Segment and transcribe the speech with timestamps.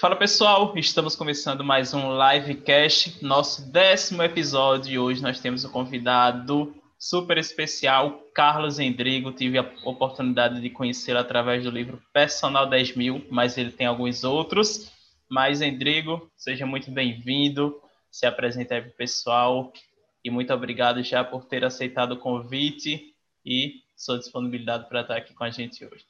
[0.00, 5.70] Fala pessoal, estamos começando mais um livecast, nosso décimo episódio e hoje nós temos um
[5.70, 9.32] convidado super especial, Carlos Endrigo.
[9.32, 14.24] Tive a oportunidade de conhecê-lo através do livro Personal 10 mil, mas ele tem alguns
[14.24, 14.90] outros.
[15.30, 17.78] Mas Endrigo, seja muito bem-vindo,
[18.10, 19.72] se apresente aí para o pessoal
[20.24, 23.14] e muito obrigado já por ter aceitado o convite
[23.44, 26.06] e sua disponibilidade para estar aqui com a gente hoje.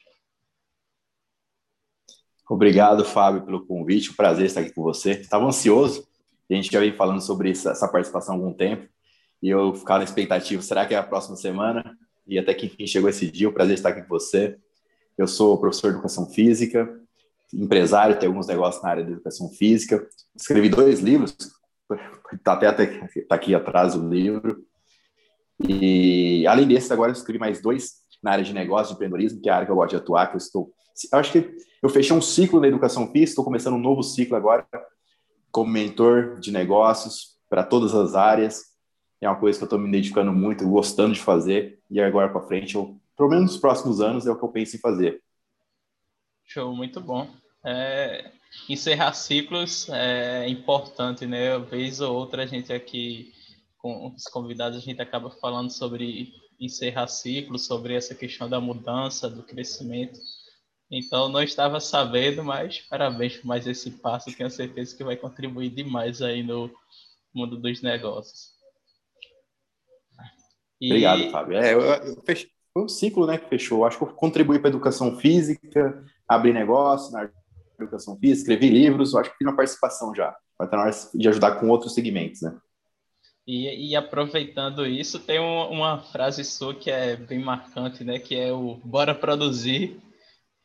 [2.49, 4.11] Obrigado, Fábio, pelo convite.
[4.11, 5.13] Um prazer estar aqui com você.
[5.13, 6.07] Estava ansioso.
[6.51, 8.87] A gente já vem falando sobre essa participação há algum tempo.
[9.43, 11.97] E eu ficava na expectativa, será que é a próxima semana?
[12.27, 13.49] E até que enfim chegou esse dia.
[13.49, 14.57] Um prazer estar aqui com você.
[15.17, 16.89] Eu sou professor de educação física,
[17.53, 20.07] empresário, tenho alguns negócios na área de educação física.
[20.35, 21.37] Escrevi dois livros,
[22.33, 22.87] está até, até
[23.29, 24.65] tá aqui atrás o livro.
[25.69, 29.49] E além desses, agora eu escrevi mais dois na área de negócio, de empreendedorismo, que
[29.49, 30.73] é a área que eu gosto de atuar, que eu estou.
[31.13, 34.67] Acho que eu fechei um ciclo na educação física, estou começando um novo ciclo agora,
[35.51, 38.73] como mentor de negócios para todas as áreas.
[39.21, 42.47] É uma coisa que eu estou me dedicando muito, gostando de fazer, e agora para
[42.47, 45.23] frente, eu, pelo menos nos próximos anos, é o que eu penso em fazer.
[46.45, 47.29] Show, muito bom.
[47.65, 48.33] É,
[48.69, 51.57] encerrar ciclos é importante, né?
[51.57, 53.33] Uma vez ou outra a gente aqui,
[53.79, 59.29] com os convidados, a gente acaba falando sobre encerrar ciclos, sobre essa questão da mudança,
[59.29, 60.19] do crescimento.
[60.95, 64.37] Então, não estava sabendo, mas parabéns por mais esse passo.
[64.37, 66.71] Tenho certeza que vai contribuir demais aí no
[67.35, 68.51] mundo dos negócios.
[70.79, 70.89] E...
[70.89, 71.57] Obrigado, Fábio.
[71.57, 72.23] É, eu, eu
[72.75, 73.87] foi um ciclo né, que fechou.
[73.87, 77.31] Acho que eu contribuí para a educação física, abri negócio na
[77.81, 79.15] educação física, escrevi livros.
[79.15, 80.37] Acho que fiz uma participação já.
[80.59, 82.55] Vai estar na hora de ajudar com outros segmentos, né?
[83.47, 88.19] E, e, aproveitando isso, tem um, uma frase sua que é bem marcante, né?
[88.19, 90.01] Que é o bora produzir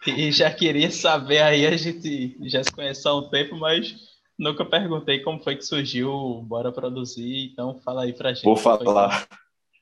[0.06, 3.96] e já queria saber aí, a gente já se conhece há um tempo, mas
[4.38, 8.44] nunca perguntei como foi que surgiu Bora Produzir, então fala aí pra gente.
[8.44, 9.28] Vou falar.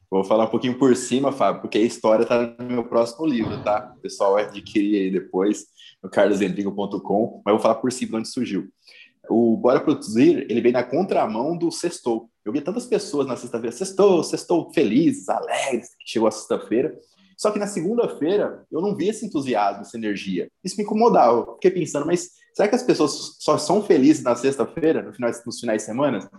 [0.09, 3.61] Vou falar um pouquinho por cima, Fábio, porque a história tá no meu próximo livro,
[3.63, 3.93] tá?
[3.97, 5.65] O pessoal vai adquirir aí depois
[6.01, 8.69] no carlosendrigo.com, mas eu vou falar por cima de onde surgiu.
[9.27, 12.29] O Bora Produzir, ele vem na contramão do Sextou.
[12.45, 16.95] Eu vi tantas pessoas na sexta-feira, Sextou, Sextou felizes, alegres, que chegou a sexta-feira,
[17.37, 20.49] só que na segunda-feira eu não vi esse entusiasmo, essa energia.
[20.63, 21.39] Isso me incomodava.
[21.39, 25.31] Eu fiquei pensando, mas será que as pessoas só são felizes na sexta-feira, no final,
[25.45, 26.29] nos finais de semana?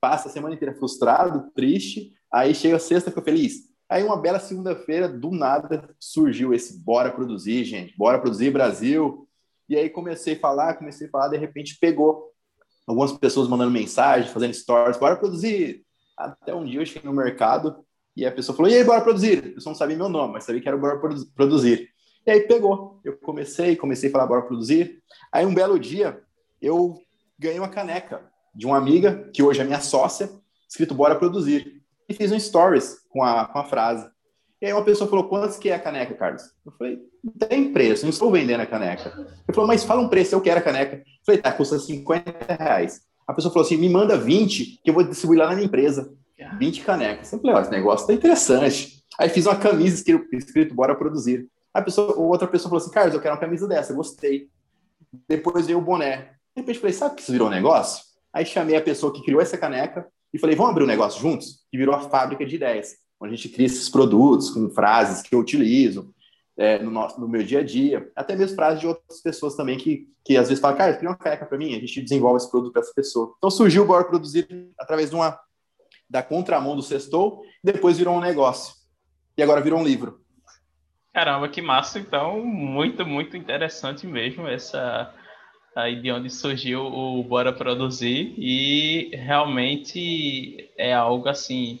[0.00, 3.70] Passa a semana inteira frustrado, triste, aí chega a sexta, fica feliz.
[3.88, 9.28] Aí uma bela segunda-feira, do nada, surgiu esse bora produzir, gente, bora produzir Brasil.
[9.68, 12.30] E aí comecei a falar, comecei a falar, de repente pegou.
[12.86, 15.84] Algumas pessoas mandando mensagem, fazendo stories, bora produzir.
[16.16, 17.84] Até um dia eu cheguei no mercado,
[18.16, 19.38] e a pessoa falou: e aí, bora produzir?
[19.38, 21.00] A pessoa não sabia meu nome, mas sabia que era bora
[21.34, 21.88] produzir.
[22.26, 23.00] E aí pegou.
[23.04, 25.02] Eu comecei, comecei a falar bora produzir.
[25.32, 26.20] Aí um belo dia,
[26.60, 27.00] eu
[27.38, 28.22] ganhei uma caneca
[28.54, 30.30] de uma amiga, que hoje é minha sócia,
[30.68, 31.80] escrito bora produzir.
[32.08, 34.08] E fiz um stories com a, com a frase.
[34.60, 36.42] E aí uma pessoa falou, quantos que é a caneca, Carlos?
[36.66, 39.10] Eu falei, não tem preço, não estou vendendo a caneca.
[39.16, 40.96] Ele falou, mas fala um preço, eu quero a caneca.
[40.96, 43.00] Eu falei, tá, custa 50 reais.
[43.26, 46.12] A pessoa falou assim, me manda 20, que eu vou distribuir lá na minha empresa.
[46.58, 47.32] 20 canecas.
[47.32, 49.02] Eu falei, ó, esse negócio tá interessante.
[49.18, 50.02] Aí fiz uma camisa
[50.32, 51.48] escrito, bora produzir.
[51.72, 54.48] A pessoa, outra pessoa falou assim, Carlos, eu quero uma camisa dessa, gostei.
[55.28, 56.32] Depois veio o boné.
[56.54, 58.04] De repente falei, sabe que isso virou um negócio?
[58.32, 61.60] Aí chamei a pessoa que criou essa caneca e falei, vamos abrir um negócio juntos?
[61.72, 65.34] E virou a fábrica de ideias, onde a gente cria esses produtos com frases que
[65.34, 66.14] eu utilizo
[66.56, 69.78] é, no, nosso, no meu dia a dia, até mesmo frases de outras pessoas também
[69.78, 72.50] que, que às vezes falam, cara, cria uma caneca para mim, a gente desenvolve esse
[72.50, 73.34] produto para essa pessoa.
[73.38, 74.46] Então surgiu o Bora Produzir
[74.78, 75.38] através de uma
[76.10, 78.74] da contramão do sextou, depois virou um negócio.
[79.38, 80.20] E agora virou um livro.
[81.14, 82.00] Caramba, que massa!
[82.00, 85.14] Então, muito, muito interessante mesmo essa
[85.74, 91.78] aí de onde surgiu o Bora Produzir e realmente é algo assim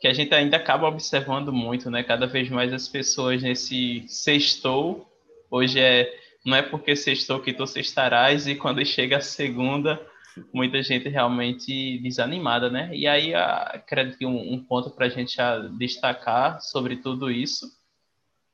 [0.00, 2.02] que a gente ainda acaba observando muito, né?
[2.02, 5.06] Cada vez mais as pessoas nesse sextou,
[5.50, 6.10] hoje é
[6.44, 10.00] não é porque sextou que tu sextarás e quando chega a segunda
[10.52, 12.90] muita gente realmente desanimada, né?
[12.94, 15.36] E aí, acredito que um, um ponto para a gente
[15.78, 17.66] destacar sobre tudo isso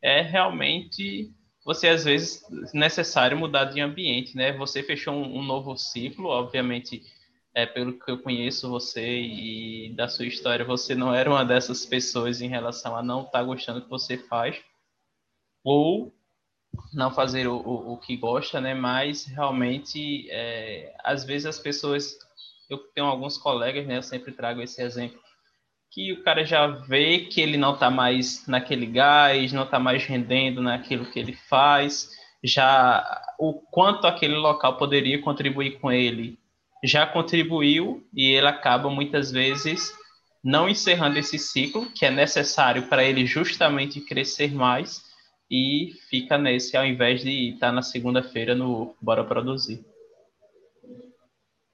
[0.03, 1.33] é realmente
[1.65, 2.43] você, às vezes,
[2.75, 4.53] necessário mudar de ambiente, né?
[4.53, 7.03] Você fechou um, um novo ciclo, obviamente,
[7.55, 11.87] é, pelo que eu conheço você e da sua história, você não era uma dessas
[11.87, 14.61] pessoas em relação a não estar tá gostando do que você faz,
[15.63, 16.13] ou
[16.93, 18.75] não fazer o, o, o, que gosta, né?
[18.75, 22.17] Mas realmente, é, às vezes as pessoas,
[22.69, 23.99] eu tenho alguns colegas, né?
[23.99, 25.21] Eu sempre trago esse exemplo,
[25.91, 30.05] que o cara já vê que ele não está mais naquele gás, não está mais
[30.05, 32.11] rendendo naquilo que ele faz,
[32.43, 36.39] já o quanto aquele local poderia contribuir com ele
[36.85, 39.91] já contribuiu e ele acaba muitas vezes
[40.43, 45.03] não encerrando esse ciclo que é necessário para ele justamente crescer mais
[45.51, 49.85] e fica nesse ao invés de estar na segunda-feira no Bora Produzir.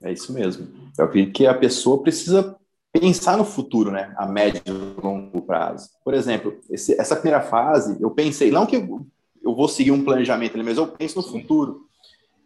[0.03, 0.69] É isso mesmo.
[0.99, 2.57] Eu acredito que a pessoa precisa
[2.93, 4.13] pensar no futuro, né?
[4.17, 5.91] A médio e longo prazo.
[6.05, 9.07] Por exemplo, esse, essa primeira fase, eu pensei, não que eu,
[9.43, 11.87] eu vou seguir um planejamento, mas eu penso no futuro.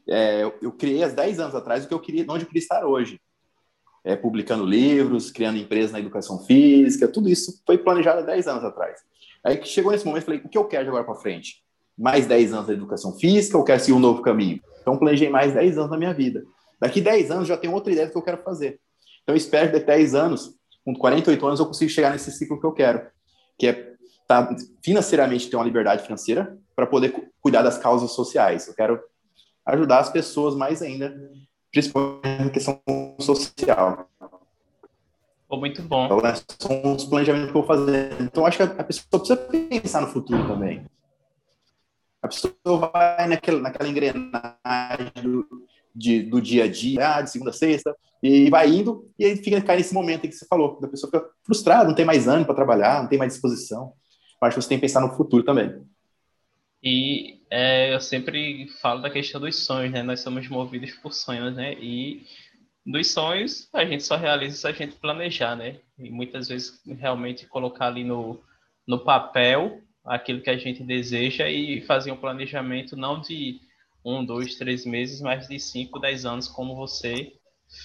[0.06, 2.62] É, eu, eu, criei há 10 anos atrás o que eu queria, onde eu queria
[2.62, 3.18] estar hoje.
[4.04, 8.64] É, publicando livros, criando empresas na educação física, tudo isso foi planejado há 10 anos
[8.64, 9.00] atrás.
[9.42, 11.62] Aí que chegou nesse momento, falei, o que eu quero de agora para frente?
[11.96, 14.60] Mais 10 anos da educação física ou quero seguir um novo caminho?
[14.80, 16.44] Então, planejei mais 10 anos na minha vida.
[16.78, 18.78] Daqui 10 anos já tenho outra ideia do que eu quero fazer.
[19.22, 20.54] Então, espero que daqui 10 anos,
[20.84, 23.06] com 48 anos, eu consiga chegar nesse ciclo que eu quero,
[23.58, 23.94] que é
[24.26, 28.68] tá, financeiramente ter uma liberdade financeira para poder cuidar das causas sociais.
[28.68, 29.00] Eu quero
[29.66, 31.18] ajudar as pessoas mais ainda,
[31.74, 32.80] principalmente na questão
[33.18, 34.08] social.
[35.48, 36.06] Pô, muito bom.
[36.06, 38.16] Então, né, são os planejamentos que eu vou fazer.
[38.20, 40.86] Então, acho que a pessoa precisa pensar no futuro também.
[42.22, 42.54] A pessoa
[42.92, 45.46] vai naquela, naquela engrenagem do,
[45.94, 49.36] de, do dia a dia, ah, de segunda a sexta, e vai indo, e aí
[49.36, 52.46] fica cai nesse momento que você falou, da pessoa fica frustrada, não tem mais ânimo
[52.46, 53.92] para trabalhar, não tem mais disposição.
[54.40, 55.84] Eu acho que você tem que pensar no futuro também.
[56.84, 60.02] E é, eu sempre falo da questão dos sonhos, né?
[60.02, 61.72] Nós somos movidos por sonhos, né?
[61.80, 62.26] E
[62.84, 65.80] dos sonhos a gente só realiza se a gente planejar, né?
[65.98, 68.38] E muitas vezes realmente colocar ali no,
[68.86, 73.60] no papel aquilo que a gente deseja e fazer um planejamento não de
[74.04, 77.32] um, dois, três meses, mas de cinco, dez anos, como você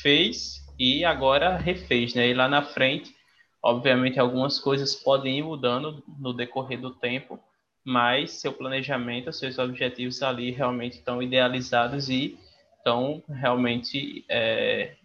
[0.02, 2.28] fez e agora refez, né?
[2.28, 3.16] E lá na frente,
[3.63, 7.40] obviamente, algumas coisas podem ir mudando no decorrer do tempo,
[7.84, 12.38] mas seu planejamento, seus objetivos ali realmente estão idealizados e
[12.78, 14.96] estão realmente é,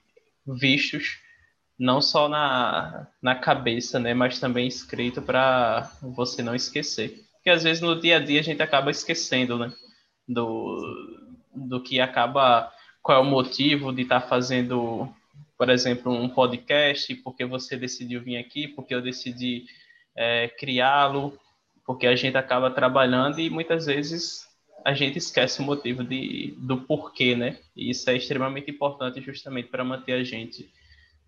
[0.47, 1.19] vistos
[1.79, 7.25] não só na, na cabeça, né, mas também escrito para você não esquecer.
[7.35, 9.73] Porque às vezes no dia a dia a gente acaba esquecendo, né,
[10.27, 10.81] do,
[11.55, 12.73] do que acaba,
[13.03, 15.13] qual é o motivo de estar tá fazendo,
[15.59, 19.67] por exemplo, um podcast, porque você decidiu vir aqui, porque eu decidi
[20.17, 21.39] é, criá-lo,
[21.87, 24.49] porque a gente acaba trabalhando e muitas vezes
[24.85, 27.59] a gente esquece o motivo de, do porquê, né?
[27.75, 30.71] E isso é extremamente importante justamente para manter a gente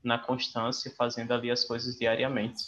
[0.03, 2.64] na constância, fazendo ali as coisas diariamente.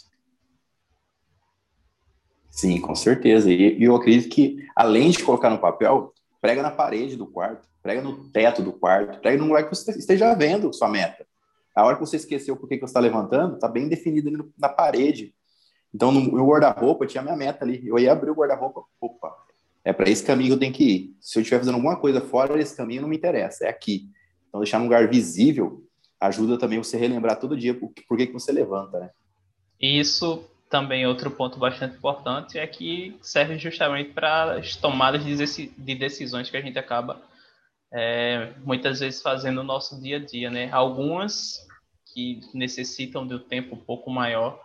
[2.49, 3.51] Sim, com certeza.
[3.51, 8.01] E eu acredito que, além de colocar no papel, prega na parede do quarto, prega
[8.01, 11.25] no teto do quarto, prega num lugar que você esteja vendo sua meta.
[11.75, 15.33] A hora que você esqueceu por que você está levantando, está bem definido na parede.
[15.93, 17.85] Então, no guarda-roupa, tinha minha meta ali.
[17.85, 19.35] Eu ia abrir o guarda-roupa, opa,
[19.83, 21.17] é para esse caminho que eu tenho que ir.
[21.19, 24.07] Se eu estiver fazendo alguma coisa fora desse caminho, não me interessa, é aqui.
[24.47, 25.83] Então, deixar num lugar visível
[26.19, 29.09] ajuda também você relembrar todo dia por, por que, que você levanta, né?
[29.79, 36.49] Isso também outro ponto bastante importante é que serve justamente para as tomadas de decisões
[36.49, 37.21] que a gente acaba
[37.91, 40.69] é, muitas vezes fazendo no nosso dia a dia, né?
[40.71, 41.65] Algumas
[42.13, 44.59] que necessitam de um tempo um pouco maior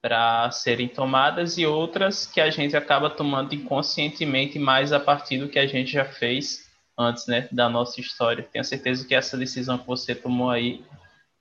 [0.00, 5.48] para serem tomadas e outras que a gente acaba tomando inconscientemente mais a partir do
[5.48, 8.48] que a gente já fez antes, né, da nossa história.
[8.52, 10.84] Tenho certeza que essa decisão que você tomou aí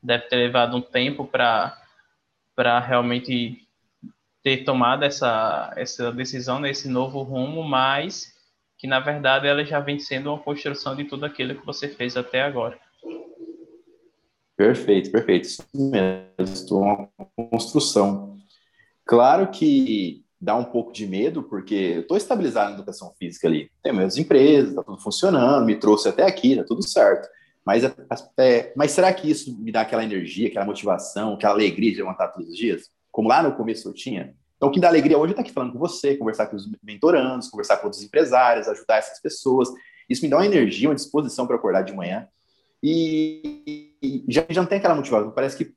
[0.02, 1.84] deve ter levado um tempo para
[2.56, 3.68] para realmente
[4.42, 8.34] ter tomado essa, essa decisão nesse novo rumo, mas
[8.78, 12.18] que na verdade ela já vem sendo uma construção de tudo aquilo que você fez
[12.18, 12.80] até agora.
[14.56, 15.46] Perfeito, perfeito.
[15.46, 17.10] Isso mesmo, uma
[17.50, 18.37] construção.
[19.08, 23.72] Claro que dá um pouco de medo, porque eu estou estabilizado na educação física ali.
[23.82, 27.28] Tenho minhas empresas, está tudo funcionando, me trouxe até aqui, está tudo certo.
[27.66, 27.84] Mas,
[28.38, 32.28] é, mas será que isso me dá aquela energia, aquela motivação, aquela alegria de levantar
[32.30, 32.84] todos os dias?
[33.18, 34.36] como lá no começo eu tinha.
[34.58, 36.70] Então, o que dá alegria hoje é estar aqui falando com você, conversar com os
[36.84, 39.70] mentorandos, conversar com outros empresários, ajudar essas pessoas.
[40.08, 42.28] Isso me dá uma energia, uma disposição para acordar de manhã.
[42.84, 45.32] E, e já, já não tem aquela motivação.
[45.32, 45.74] Parece que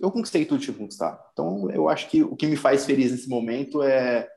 [0.00, 1.18] eu conquistei tudo que tinha que conquistar.
[1.32, 4.28] Então, eu acho que o que me faz feliz nesse momento é,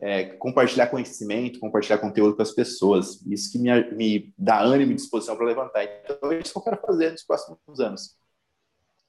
[0.00, 3.20] é compartilhar conhecimento, compartilhar conteúdo com as pessoas.
[3.26, 5.84] Isso que me, me dá ânimo e disposição para levantar.
[5.84, 8.16] Então, é isso que eu quero fazer nos próximos anos.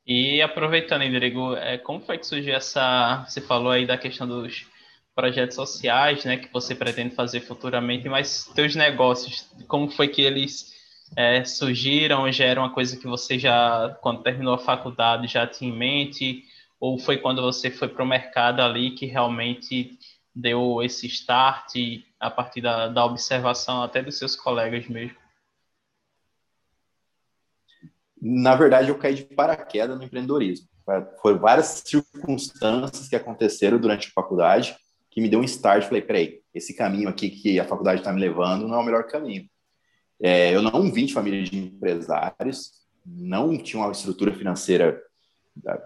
[0.06, 3.26] E aproveitando, Rodrigo, é, como foi que surgiu essa.
[3.28, 4.66] Você falou aí da questão dos
[5.14, 10.77] projetos sociais, né, que você pretende fazer futuramente, mas teus negócios, como foi que eles
[11.16, 12.32] é, surgiram?
[12.32, 16.44] Já era uma coisa que você já, quando terminou a faculdade, já tinha em mente?
[16.80, 19.98] Ou foi quando você foi para o mercado ali que realmente
[20.36, 21.74] deu esse start
[22.20, 25.18] a partir da, da observação até dos seus colegas mesmo?
[28.22, 30.68] Na verdade, eu caí de paraquedas no empreendedorismo.
[31.22, 34.76] Foram várias circunstâncias que aconteceram durante a faculdade
[35.10, 35.84] que me deu um start.
[35.84, 39.06] Falei, peraí, esse caminho aqui que a faculdade está me levando não é o melhor
[39.06, 39.48] caminho.
[40.22, 42.72] É, eu não vim de família de empresários,
[43.06, 45.02] não tinha uma estrutura financeira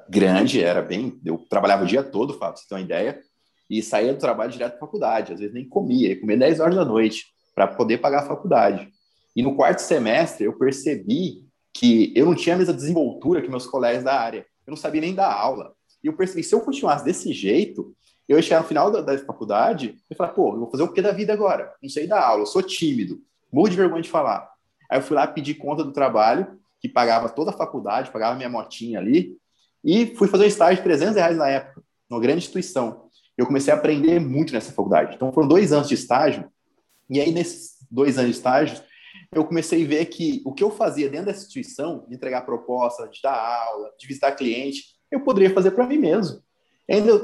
[0.09, 1.19] grande, era bem.
[1.23, 3.21] Eu trabalhava o dia todo, Fábio, você tem uma ideia,
[3.69, 6.75] e saía do trabalho direto para faculdade, às vezes nem comia, ia comer 10 horas
[6.75, 8.89] da noite para poder pagar a faculdade.
[9.35, 13.65] E no quarto semestre eu percebi que eu não tinha a mesma desenvoltura que meus
[13.65, 15.73] colegas da área, eu não sabia nem dar aula.
[16.03, 17.95] E eu percebi que se eu continuasse desse jeito,
[18.27, 20.91] eu ia chegar no final da, da faculdade e falar, pô, eu vou fazer o
[20.91, 21.73] que da vida agora?
[21.81, 23.21] Não sei dar aula, eu sou tímido,
[23.51, 24.49] morro de vergonha de falar.
[24.89, 28.49] Aí eu fui lá pedir conta do trabalho, que pagava toda a faculdade, pagava minha
[28.49, 29.37] motinha ali,
[29.83, 33.09] e fui fazer um estágio de 300 reais na época, numa grande instituição.
[33.37, 35.15] Eu comecei a aprender muito nessa faculdade.
[35.15, 36.51] Então foram dois anos de estágio,
[37.09, 38.81] e aí nesses dois anos de estágio,
[39.33, 43.07] eu comecei a ver que o que eu fazia dentro dessa instituição, de entregar proposta,
[43.07, 46.41] de dar aula, de visitar cliente, eu poderia fazer para mim mesmo.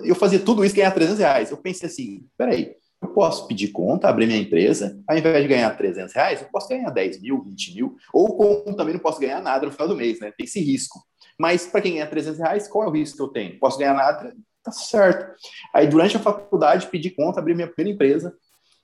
[0.06, 1.52] Eu fazia tudo isso ganhar 300 reais.
[1.52, 2.77] Eu pensei assim, peraí,
[3.18, 6.88] posso pedir conta, abrir minha empresa, ao invés de ganhar 300 reais, eu posso ganhar
[6.92, 10.20] 10 mil, 20 mil, ou como também não posso ganhar nada no final do mês,
[10.20, 10.32] né?
[10.38, 11.00] Tem esse risco.
[11.36, 13.58] Mas para quem ganha 300 reais, qual é o risco que eu tenho?
[13.58, 14.36] Posso ganhar nada?
[14.62, 15.36] Tá certo.
[15.74, 18.38] Aí durante a faculdade, pedi conta, abri minha primeira empresa,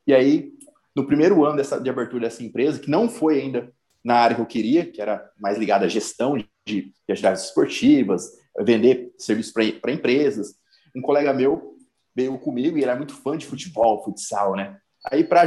[0.08, 0.52] e aí
[0.96, 3.72] no primeiro ano dessa, de abertura dessa empresa, que não foi ainda
[4.04, 8.32] na área que eu queria, que era mais ligada à gestão de, de atividades esportivas,
[8.62, 10.56] vender serviços para empresas,
[10.96, 11.73] um colega meu
[12.16, 14.78] veio comigo e ele era muito fã de futebol, futsal, né?
[15.12, 15.46] Aí, para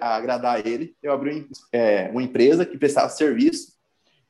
[0.00, 3.72] agradar ele, eu abri é, uma empresa que prestava serviço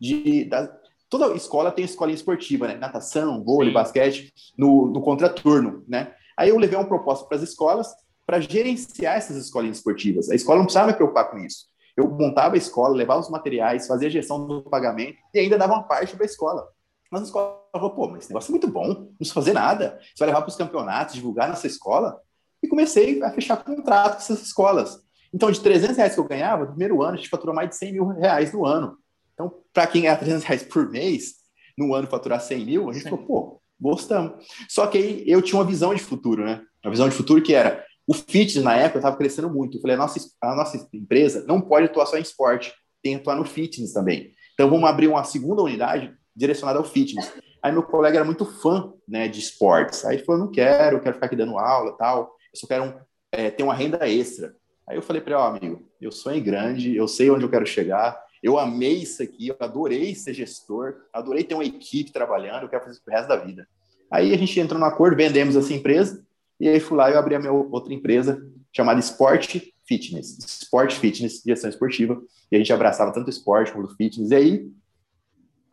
[0.00, 0.44] de.
[0.44, 0.68] Da,
[1.08, 2.74] toda escola tem escolinha esportiva, né?
[2.74, 3.74] Natação, vôlei, Sim.
[3.74, 6.12] basquete, no, no contraturno, né?
[6.36, 7.88] Aí eu levei uma proposta para as escolas
[8.26, 10.28] para gerenciar essas escolinhas esportivas.
[10.28, 11.66] A escola não precisava me preocupar com isso.
[11.96, 15.74] Eu montava a escola, levava os materiais, fazia a gestão do pagamento e ainda dava
[15.74, 16.66] uma parte para a escola.
[17.10, 19.98] Mas a escola falou, pô, mas esse negócio é muito bom, não precisa fazer nada.
[20.00, 22.20] Você vai levar para os campeonatos, divulgar nessa escola.
[22.62, 24.98] E comecei a fechar contrato com essas escolas.
[25.32, 27.76] Então, de 300 reais que eu ganhava, no primeiro ano, a gente faturou mais de
[27.76, 28.96] 100 mil reais no ano.
[29.34, 31.34] Então, para quem ganha 300 reais por mês,
[31.76, 33.10] no ano faturar 100 mil, a gente Sim.
[33.10, 34.46] falou, pô, gostamos.
[34.68, 36.62] Só que aí eu tinha uma visão de futuro, né?
[36.82, 39.76] Uma visão de futuro que era, o fitness na época estava crescendo muito.
[39.76, 42.72] Eu falei, a nossa, a nossa empresa não pode atuar só em esporte,
[43.02, 44.32] tem que atuar no fitness também.
[44.54, 47.32] Então, vamos abrir uma segunda unidade direcionada ao fitness.
[47.62, 50.04] Aí meu colega era muito fã né, de esportes.
[50.04, 52.36] Aí falou, não quero, quero ficar aqui dando aula tal.
[52.52, 52.94] Eu só quero um,
[53.32, 54.54] é, ter uma renda extra.
[54.88, 57.50] Aí eu falei para ele, ó, oh, amigo, eu sonho grande, eu sei onde eu
[57.50, 62.62] quero chegar, eu amei isso aqui, eu adorei ser gestor, adorei ter uma equipe trabalhando,
[62.62, 63.66] eu quero fazer isso pro resto da vida.
[64.08, 66.24] Aí a gente entrou no acordo, vendemos essa empresa,
[66.60, 68.40] e aí fui lá e abri a minha outra empresa
[68.72, 73.90] chamada Sport Fitness, Sport Fitness, gestão esportiva, e a gente abraçava tanto o esporte quanto
[73.90, 74.70] o fitness, e aí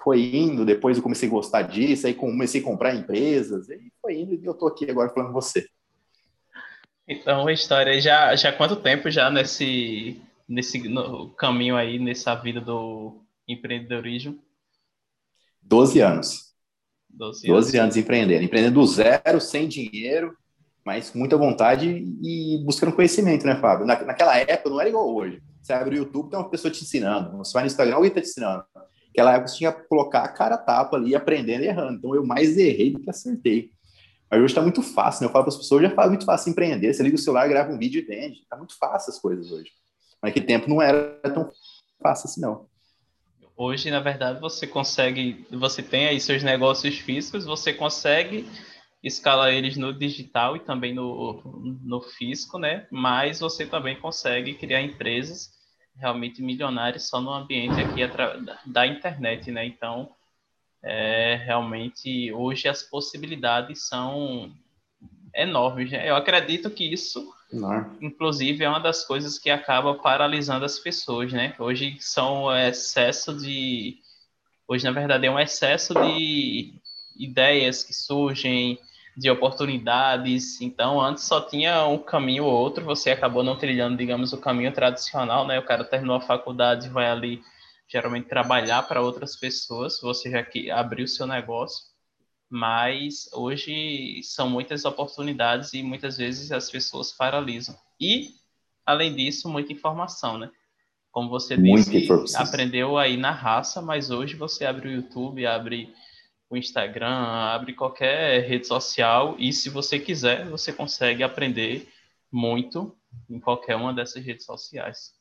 [0.03, 4.19] foi indo, depois eu comecei a gostar disso, aí comecei a comprar empresas, e foi
[4.19, 5.65] indo, e eu estou aqui agora falando com você.
[7.07, 10.81] Então, a história já, já há quanto tempo já nesse, nesse
[11.37, 14.39] caminho aí, nessa vida do empreendedorismo?
[15.61, 16.53] Doze anos.
[17.09, 17.65] Doze anos.
[17.65, 18.43] Doze anos empreendendo.
[18.43, 20.35] Empreendendo do zero, sem dinheiro,
[20.85, 23.85] mas com muita vontade e buscando conhecimento, né, Fábio?
[23.85, 25.41] Na, naquela época não era igual hoje.
[25.61, 27.37] Você abre o YouTube, tem uma pessoa te ensinando.
[27.37, 28.65] Você vai no Instagram, alguém está te ensinando.
[29.13, 31.99] Naquela época você tinha que colocar a cara a tapa ali, aprendendo e errando.
[31.99, 33.71] Então eu mais errei do que acertei.
[34.29, 35.27] Mas hoje está muito fácil, né?
[35.27, 36.91] Eu falo para as pessoas, já faz muito fácil empreender.
[36.91, 38.39] Você liga o celular, grava um vídeo e vende.
[38.39, 39.69] Está muito fácil as coisas hoje.
[40.19, 41.51] Mas naquele tempo não era tão
[42.01, 42.65] fácil assim, não.
[43.55, 48.49] Hoje, na verdade, você consegue, você tem aí seus negócios físicos, você consegue
[49.03, 51.39] escalar eles no digital e também no,
[51.83, 52.87] no físico, né?
[52.89, 55.51] Mas você também consegue criar empresas
[55.95, 58.01] realmente milionários só no ambiente aqui
[58.65, 59.65] da internet, né?
[59.65, 60.09] Então,
[60.81, 64.51] é, realmente, hoje as possibilidades são
[65.33, 65.91] enormes.
[65.91, 66.09] Né?
[66.09, 67.97] Eu acredito que isso, Não.
[68.01, 71.55] inclusive, é uma das coisas que acaba paralisando as pessoas, né?
[71.57, 73.97] Hoje são excesso de...
[74.67, 76.73] Hoje, na verdade, é um excesso de
[77.17, 78.79] ideias que surgem,
[79.15, 80.59] de oportunidades.
[80.61, 84.73] Então, antes só tinha um caminho ou outro, você acabou não trilhando, digamos, o caminho
[84.73, 85.59] tradicional, né?
[85.59, 87.41] O cara terminou a faculdade, vai ali
[87.87, 91.85] geralmente trabalhar para outras pessoas, você já que abriu seu negócio.
[92.49, 97.75] Mas hoje são muitas oportunidades e muitas vezes as pessoas paralisam.
[97.99, 98.31] E,
[98.85, 100.49] além disso, muita informação, né?
[101.11, 105.93] Como você disse, aprendeu aí na raça, mas hoje você abre o YouTube, abre
[106.53, 111.87] o Instagram, abre qualquer rede social e se você quiser, você consegue aprender
[112.31, 112.95] muito
[113.27, 115.13] em qualquer uma dessas redes sociais.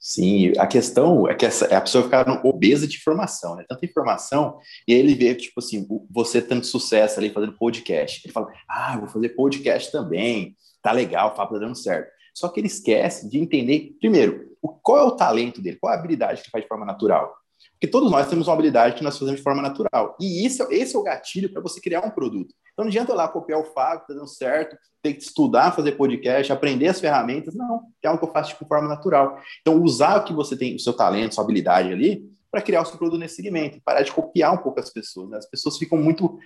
[0.00, 3.64] Sim, a questão é que essa, a pessoa ficar obesa de informação, né?
[3.68, 8.20] Tanta informação, e aí ele vê, tipo assim, você tendo sucesso ali fazendo podcast.
[8.24, 12.10] Ele fala, ah, vou fazer podcast também, tá legal, o papo tá dando certo.
[12.34, 15.98] Só que ele esquece de entender, primeiro, qual é o talento dele, qual é a
[15.98, 17.37] habilidade que ele faz de forma natural.
[17.78, 20.16] Porque todos nós temos uma habilidade que nós fazemos de forma natural.
[20.20, 22.52] E isso, esse é o gatilho para você criar um produto.
[22.72, 26.52] Então não adianta lá copiar o Fábio, tá dando certo, ter que estudar, fazer podcast,
[26.52, 27.54] aprender as ferramentas.
[27.54, 29.40] Não, é algo que eu faço de forma natural.
[29.60, 32.84] Então, usar o que você tem, o seu talento, sua habilidade ali, para criar o
[32.84, 33.80] seu produto nesse segmento.
[33.84, 35.30] Parar de copiar um pouco as pessoas.
[35.30, 35.38] Né?
[35.38, 36.38] As pessoas ficam muito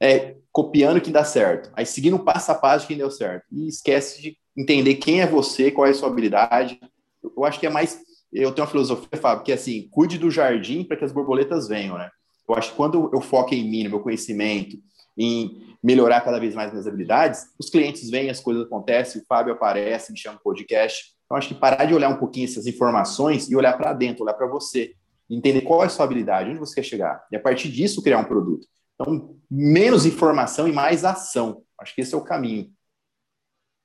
[0.00, 3.44] é, copiando o que dá certo, aí seguindo passo a passo quem deu certo.
[3.50, 6.80] E esquece de entender quem é você, qual é a sua habilidade.
[7.22, 8.00] Eu acho que é mais.
[8.32, 11.68] Eu tenho uma filosofia, Fábio, que é assim: cuide do jardim para que as borboletas
[11.68, 12.10] venham, né?
[12.48, 14.76] Eu acho que quando eu foco em mim, no meu conhecimento,
[15.16, 19.52] em melhorar cada vez mais minhas habilidades, os clientes vêm, as coisas acontecem, o Fábio
[19.52, 21.14] aparece, me chama no podcast.
[21.24, 24.34] Então, acho que parar de olhar um pouquinho essas informações e olhar para dentro, olhar
[24.34, 24.94] para você,
[25.28, 28.18] entender qual é a sua habilidade, onde você quer chegar, e a partir disso criar
[28.18, 28.66] um produto.
[28.94, 31.62] Então, menos informação e mais ação.
[31.78, 32.70] Acho que esse é o caminho.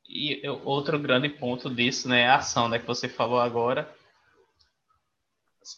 [0.07, 3.89] E outro grande ponto disso, né, é a ação, né, que você falou agora.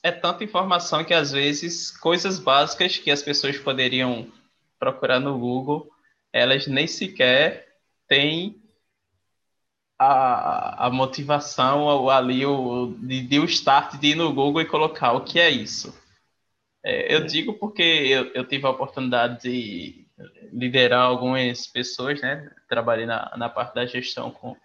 [0.03, 4.31] É tanta informação que às vezes coisas básicas que as pessoas poderiam
[4.79, 5.89] procurar no Google,
[6.33, 7.67] elas nem sequer
[8.07, 8.61] têm
[9.97, 14.65] a, a motivação ou ali o, de, de o start de ir no Google e
[14.65, 15.97] colocar o que é isso.
[16.83, 20.05] É, eu digo porque eu, eu tive a oportunidade de
[20.51, 22.51] liderar algumas pessoas, né?
[22.69, 24.55] Trabalhei na, na parte da gestão com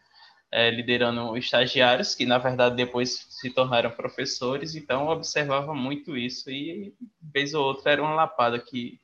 [0.53, 6.93] é, liderando estagiários que na verdade depois se tornaram professores, então observava muito isso e
[7.21, 8.99] vez ou outra era uma lapada que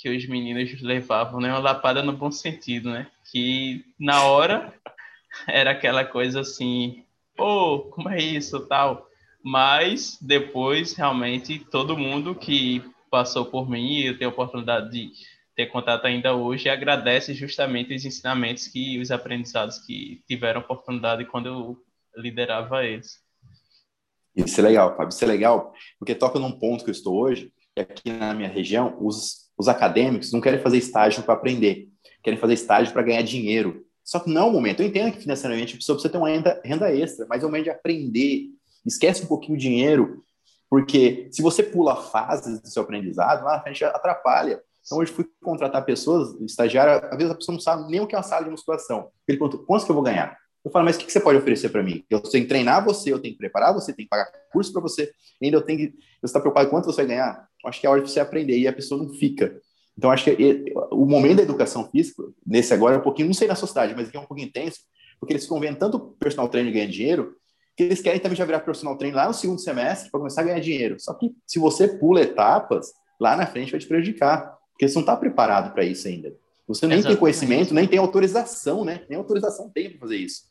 [0.00, 1.50] que os meninos levavam, né?
[1.50, 3.08] Uma lapada no bom sentido, né?
[3.32, 4.72] Que na hora
[5.46, 7.04] era aquela coisa assim,
[7.36, 9.08] pô, como é isso, tal.
[9.42, 15.12] Mas depois, realmente, todo mundo que passou por mim, eu tenho a oportunidade de
[15.58, 21.46] ter contato ainda hoje, agradece justamente os ensinamentos que os aprendizados que tiveram oportunidade quando
[21.46, 21.76] eu
[22.16, 23.18] liderava eles.
[24.36, 25.08] Isso é legal, Fábio.
[25.08, 28.48] Isso é legal, porque toca num ponto que eu estou hoje, que aqui na minha
[28.48, 31.88] região, os os acadêmicos não querem fazer estágio para aprender,
[32.22, 33.84] querem fazer estágio para ganhar dinheiro.
[34.04, 34.80] Só que não é o momento.
[34.80, 37.48] Eu entendo que financeiramente a pessoa precisa ter uma renda, renda extra, mas é o
[37.48, 38.50] momento de aprender.
[38.86, 40.22] Esquece um pouquinho o dinheiro,
[40.70, 44.62] porque se você pula fases do seu aprendizado, lá na frente atrapalha.
[44.88, 48.14] Então, hoje fui contratar pessoas, estagiário, às vezes a pessoa não sabe nem o que
[48.14, 49.10] é uma sala de musculação.
[49.28, 50.34] Ele pergunta, quanto que eu vou ganhar?
[50.64, 52.04] Eu falo, mas o que você pode oferecer para mim?
[52.08, 54.80] Eu tenho que treinar você, eu tenho que preparar você, tenho que pagar curso para
[54.80, 55.86] você, ainda eu tenho que.
[55.90, 57.46] Você está preocupado quanto você vai ganhar?
[57.66, 59.60] acho que é hora de você aprender e a pessoa não fica.
[59.96, 63.46] Então, acho que o momento da educação física, nesse agora, é um pouquinho, não sei
[63.46, 64.78] na sociedade, mas aqui é um pouquinho intenso,
[65.20, 67.34] porque eles ficam vendo tanto personal trainer ganhando dinheiro,
[67.76, 70.44] que eles querem também já virar personal trainer lá no segundo semestre para começar a
[70.44, 70.96] ganhar dinheiro.
[70.98, 75.02] Só que se você pula etapas, lá na frente vai te prejudicar, porque você não
[75.02, 76.32] está preparado para isso ainda.
[76.68, 77.16] Você nem Exatamente.
[77.16, 79.02] tem conhecimento, nem tem autorização, né?
[79.10, 80.42] Nem autorização tem para fazer isso.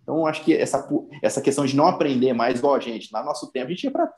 [0.00, 0.88] Então, acho que essa,
[1.20, 3.90] essa questão de não aprender mais igual a gente, no nosso tempo, a gente ia
[3.90, 4.08] para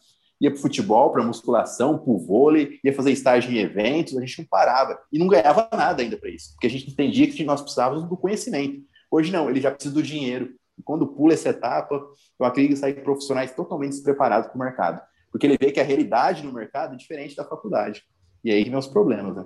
[0.40, 4.40] ia para futebol, para musculação, para o vôlei, ia fazer estágio em eventos, a gente
[4.40, 7.62] não parava e não ganhava nada ainda para isso, porque a gente entendia que nós
[7.62, 8.82] precisávamos do conhecimento.
[9.10, 10.52] Hoje não, ele já precisa do dinheiro.
[10.76, 12.04] E quando pula essa etapa,
[12.38, 15.00] eu acredito que saem profissionais totalmente despreparados para o mercado,
[15.30, 18.02] porque ele vê que a realidade no mercado é diferente da faculdade.
[18.44, 19.44] E aí vem os problemas, né?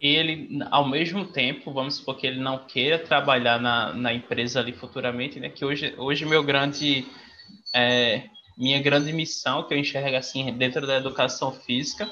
[0.00, 4.72] ele, ao mesmo tempo, vamos supor que ele não queira trabalhar na, na empresa ali
[4.72, 5.48] futuramente, né?
[5.48, 7.06] Que hoje, hoje meu grande
[7.74, 8.24] é,
[8.56, 12.10] minha grande missão que eu enxergo assim dentro da educação física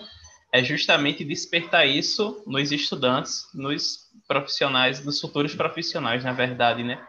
[0.52, 7.02] é justamente despertar isso nos estudantes, nos profissionais, nos futuros profissionais, na verdade, né?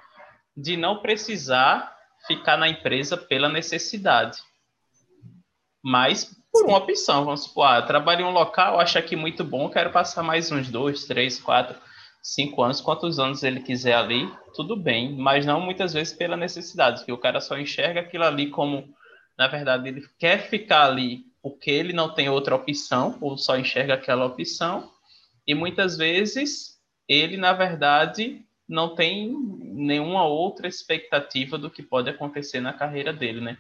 [0.56, 1.94] De não precisar
[2.28, 4.38] ficar na empresa pela necessidade,
[5.84, 7.26] mas por uma opção.
[7.26, 10.70] Vamos supor, ah, trabalho em um local, acho aqui muito bom, quero passar mais uns
[10.70, 11.78] dois, três, quatro,
[12.22, 17.04] cinco anos, quantos anos ele quiser ali, tudo bem, mas não muitas vezes pela necessidade,
[17.04, 18.94] que o cara só enxerga aquilo ali como
[19.38, 23.96] na verdade, ele quer ficar ali porque ele não tem outra opção, ou só enxerga
[23.96, 24.90] aquela opção,
[25.46, 32.62] e muitas vezes ele, na verdade, não tem nenhuma outra expectativa do que pode acontecer
[32.62, 33.58] na carreira dele, né?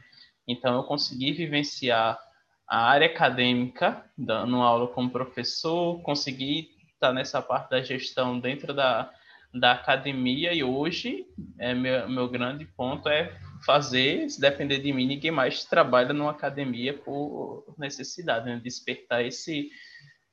[0.47, 2.17] Então, eu consegui vivenciar
[2.67, 9.11] a área acadêmica, dando aula como professor, consegui estar nessa parte da gestão dentro da,
[9.53, 11.25] da academia, e hoje,
[11.59, 16.31] é, meu, meu grande ponto é fazer, se depender de mim, ninguém mais trabalha numa
[16.31, 18.59] academia por necessidade, né?
[18.63, 19.69] despertar esse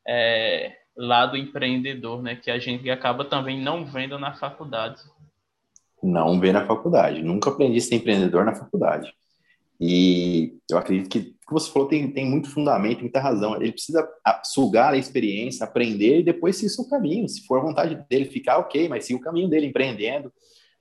[0.06, 2.36] é, lado empreendedor, né?
[2.36, 5.00] que a gente acaba também não vendo na faculdade.
[6.02, 7.22] Não vê na faculdade.
[7.22, 9.12] Nunca aprendi a ser empreendedor na faculdade.
[9.78, 13.56] E eu acredito que que você falou tem, tem muito fundamento, muita razão.
[13.56, 14.08] Ele precisa
[14.44, 17.28] sugar a experiência, aprender e depois seguir seu caminho.
[17.28, 20.32] Se for a vontade dele ficar, ok, mas seguir o caminho dele, empreendendo,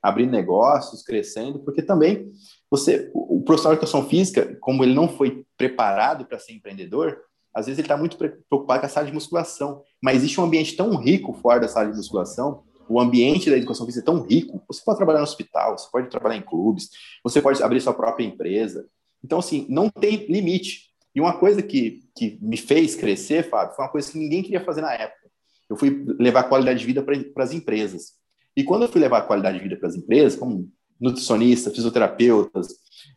[0.02, 2.32] abrindo negócios, crescendo, porque também
[2.70, 7.18] você, o profissional de educação física, como ele não foi preparado para ser empreendedor,
[7.54, 10.76] às vezes ele está muito preocupado com a sala de musculação, mas existe um ambiente
[10.76, 14.64] tão rico fora da sala de musculação, o ambiente da educação física é tão rico,
[14.68, 16.90] você pode trabalhar no hospital, você pode trabalhar em clubes,
[17.24, 18.88] você pode abrir sua própria empresa.
[19.24, 20.90] Então, assim, não tem limite.
[21.14, 24.64] E uma coisa que, que me fez crescer, Fábio, foi uma coisa que ninguém queria
[24.64, 25.30] fazer na época.
[25.70, 28.14] Eu fui levar qualidade de vida para as empresas.
[28.56, 32.68] E quando eu fui levar qualidade de vida para as empresas, como nutricionista, fisioterapeutas,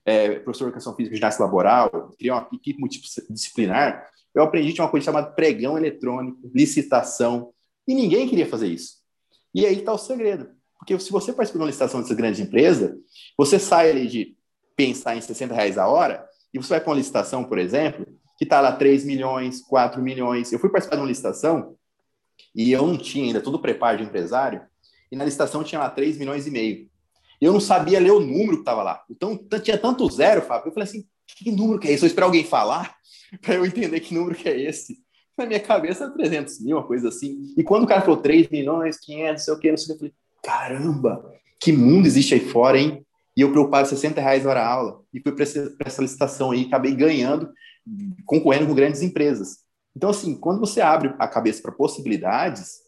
[0.04, 5.04] é, professor de educação física, ginástica laboral, criei uma equipe multidisciplinar, eu aprendi uma coisa
[5.04, 7.52] chamada pregão eletrônico, licitação,
[7.86, 8.96] e ninguém queria fazer isso.
[9.54, 10.48] E aí está o segredo.
[10.78, 12.96] Porque se você participa de uma licitação dessas grandes empresas,
[13.36, 14.36] você sai ali de
[14.76, 18.06] pensar em 60 reais a hora, e você vai para uma licitação, por exemplo,
[18.36, 20.52] que está lá 3 milhões, 4 milhões.
[20.52, 21.76] Eu fui participar de uma licitação
[22.54, 24.62] e eu não tinha ainda todo o preparo de empresário,
[25.10, 26.88] e na licitação tinha lá 3 milhões e meio.
[27.40, 29.02] Eu não sabia ler o número que estava lá.
[29.10, 30.68] Então, tinha tanto zero, Fábio.
[30.68, 32.04] Eu falei assim, que número que é esse?
[32.04, 32.94] Eu esperar alguém falar
[33.42, 34.98] para eu entender que número que é esse.
[35.36, 37.52] Na minha cabeça, 300 mil, uma coisa assim.
[37.56, 39.86] E quando o cara falou 3 milhões, 500, não sei o que, não sei o
[39.86, 43.04] que, eu falei, caramba, que mundo existe aí fora, hein?
[43.36, 45.02] E eu preocupado 60 reais hora aula.
[45.12, 47.50] E fui para essa, licitação aí, acabei ganhando,
[48.26, 49.58] concorrendo com grandes empresas.
[49.96, 52.80] Então, assim, quando você abre a cabeça para possibilidades,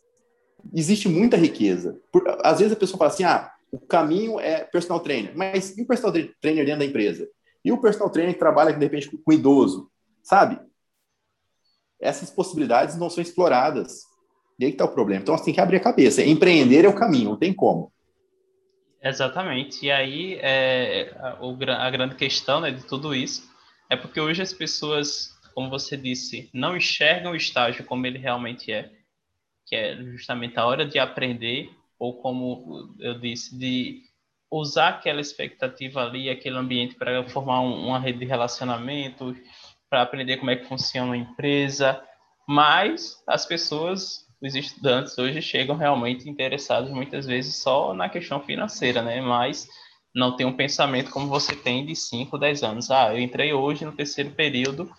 [0.74, 1.98] existe muita riqueza.
[2.12, 5.32] Por, às vezes a pessoa fala assim, ah, o caminho é personal trainer.
[5.36, 7.28] Mas e o personal trainer dentro da empresa?
[7.64, 9.90] E o personal trainer que trabalha, de repente, com idoso?
[10.22, 10.60] Sabe?
[11.98, 14.02] Essas possibilidades não são exploradas.
[14.58, 15.22] E aí que está o problema.
[15.22, 16.22] Então, você tem que abrir a cabeça.
[16.22, 17.93] Empreender é o caminho, não tem como.
[19.04, 19.84] Exatamente.
[19.84, 23.46] E aí, é, a, a grande questão né, de tudo isso
[23.90, 28.72] é porque hoje as pessoas, como você disse, não enxergam o estágio como ele realmente
[28.72, 28.90] é,
[29.66, 34.00] que é justamente a hora de aprender, ou como eu disse, de
[34.50, 39.36] usar aquela expectativa ali, aquele ambiente para formar um, uma rede de relacionamento,
[39.90, 42.02] para aprender como é que funciona a empresa,
[42.48, 49.00] mas as pessoas, os estudantes hoje chegam realmente interessados muitas vezes só na questão financeira,
[49.02, 49.20] né?
[49.20, 49.68] Mas
[50.14, 52.90] não tem um pensamento como você tem de 5, 10 anos.
[52.90, 54.90] Ah, eu entrei hoje no terceiro período,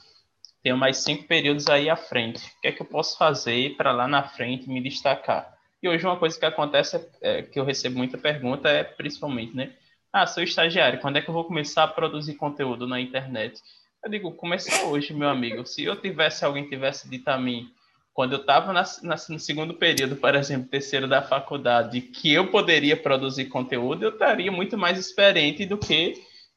[0.64, 2.44] tenho mais cinco períodos aí à frente.
[2.58, 5.54] O que é que eu posso fazer para lá na frente me destacar?
[5.82, 9.74] E hoje uma coisa que acontece, é, que eu recebo muita pergunta, é principalmente, né?
[10.12, 13.62] Ah, sou estagiário, quando é que eu vou começar a produzir conteúdo na internet?
[14.04, 15.66] Eu digo, começa hoje, meu amigo.
[15.66, 17.70] Se eu tivesse, alguém tivesse dito a mim,
[18.16, 18.74] quando eu estava
[19.04, 24.52] no segundo período, por exemplo, terceiro da faculdade, que eu poderia produzir conteúdo, eu estaria
[24.52, 26.14] muito mais experiente do que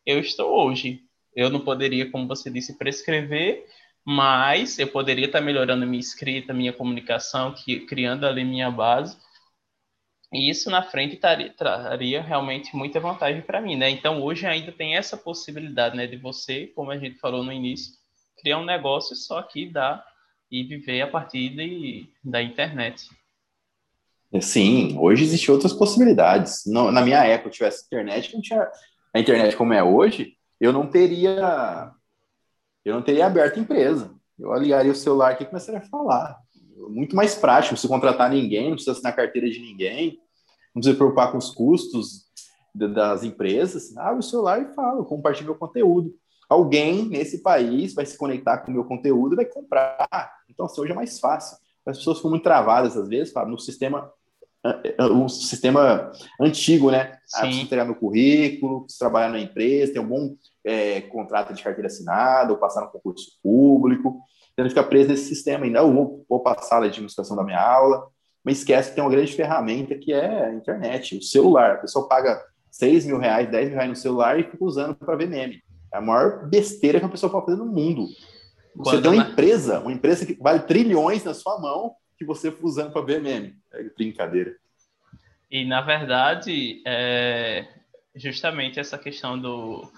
[0.06, 1.02] eu estou hoje.
[1.34, 3.66] Eu não poderia, como você disse, prescrever,
[4.06, 9.18] mas eu poderia estar melhorando minha escrita, minha comunicação, que, criando ali minha base
[10.32, 13.88] e isso na frente traria, traria realmente muita vantagem para mim, né?
[13.90, 17.94] Então hoje ainda tem essa possibilidade, né, de você, como a gente falou no início,
[18.40, 20.04] criar um negócio só que dá
[20.50, 23.08] e viver a partir de, da internet.
[24.40, 26.64] Sim, hoje existem outras possibilidades.
[26.66, 28.68] Na minha época, se tivesse internet, não tinha
[29.14, 31.92] a internet como é hoje, eu não teria
[32.84, 34.14] eu não teria aberto empresa.
[34.38, 36.38] Eu ligaria o celular aqui e começaria a falar
[36.88, 40.18] muito mais prático, não precisa contratar ninguém, não precisa assinar carteira de ninguém,
[40.74, 42.28] não precisa preocupar com os custos
[42.74, 43.96] das empresas.
[43.96, 46.14] Abre o celular e fala, compartilha meu conteúdo.
[46.48, 50.37] Alguém nesse país vai se conectar com o meu conteúdo e vai comprar.
[50.58, 51.56] Então, assim, hoje é mais fácil.
[51.86, 54.12] As pessoas ficam muito travadas, às vezes, Fábio, no sistema
[55.00, 57.16] um sistema antigo, né?
[57.32, 61.86] Ah, preciso entregar meu currículo, trabalhar na empresa, ter um bom é, contrato de carteira
[61.86, 64.20] assinada, ou passar no concurso público
[64.58, 65.78] tendo ficar preso nesse sistema ainda.
[65.78, 68.08] Eu vou, vou passar a administração da minha aula,
[68.44, 71.76] mas esquece que tem uma grande ferramenta que é a internet, o celular.
[71.76, 72.42] A pessoa paga
[72.72, 75.62] 6 mil reais, 10 mil reais no celular e fica usando para ver meme.
[75.94, 78.08] É a maior besteira que a pessoa pode fazer no mundo.
[78.78, 82.54] Você Quando tem uma empresa, uma empresa que vale trilhões na sua mão, que você
[82.62, 83.56] usando para ver meme.
[83.72, 84.56] É brincadeira.
[85.50, 87.66] E, na verdade, é
[88.14, 89.90] justamente essa questão do,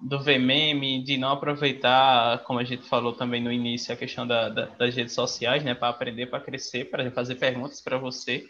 [0.00, 4.50] do VMM, de não aproveitar, como a gente falou também no início, a questão da,
[4.50, 8.46] da, das redes sociais, né, para aprender, para crescer, para fazer perguntas para você,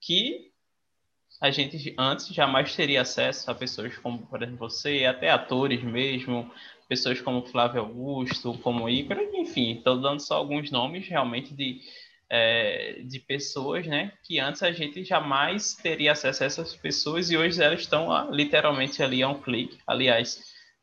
[0.00, 0.52] que
[1.40, 6.50] a gente antes jamais teria acesso a pessoas como, por exemplo, você, até atores mesmo,
[6.84, 11.80] pessoas como Flávio Augusto, como Ícaro, enfim, estou dando só alguns nomes realmente de
[12.28, 14.12] é, de pessoas, né?
[14.24, 19.02] Que antes a gente jamais teria acesso a essas pessoas e hoje elas estão literalmente
[19.02, 19.78] ali a um clique.
[19.86, 20.42] Aliás,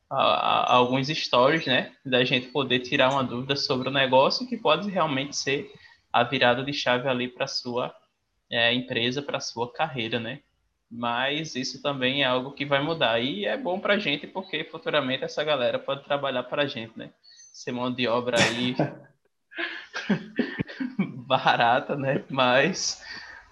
[0.09, 1.93] a, a, alguns stories, né?
[2.05, 5.71] Da gente poder tirar uma dúvida sobre o negócio que pode realmente ser
[6.11, 7.93] a virada de chave ali para sua
[8.49, 10.41] é, empresa, para sua carreira, né?
[10.91, 14.65] Mas isso também é algo que vai mudar e é bom para a gente porque
[14.65, 17.11] futuramente essa galera pode trabalhar para a gente, né?
[17.53, 18.75] Ser mão de obra aí
[21.25, 22.25] barata, né?
[22.29, 23.01] Mas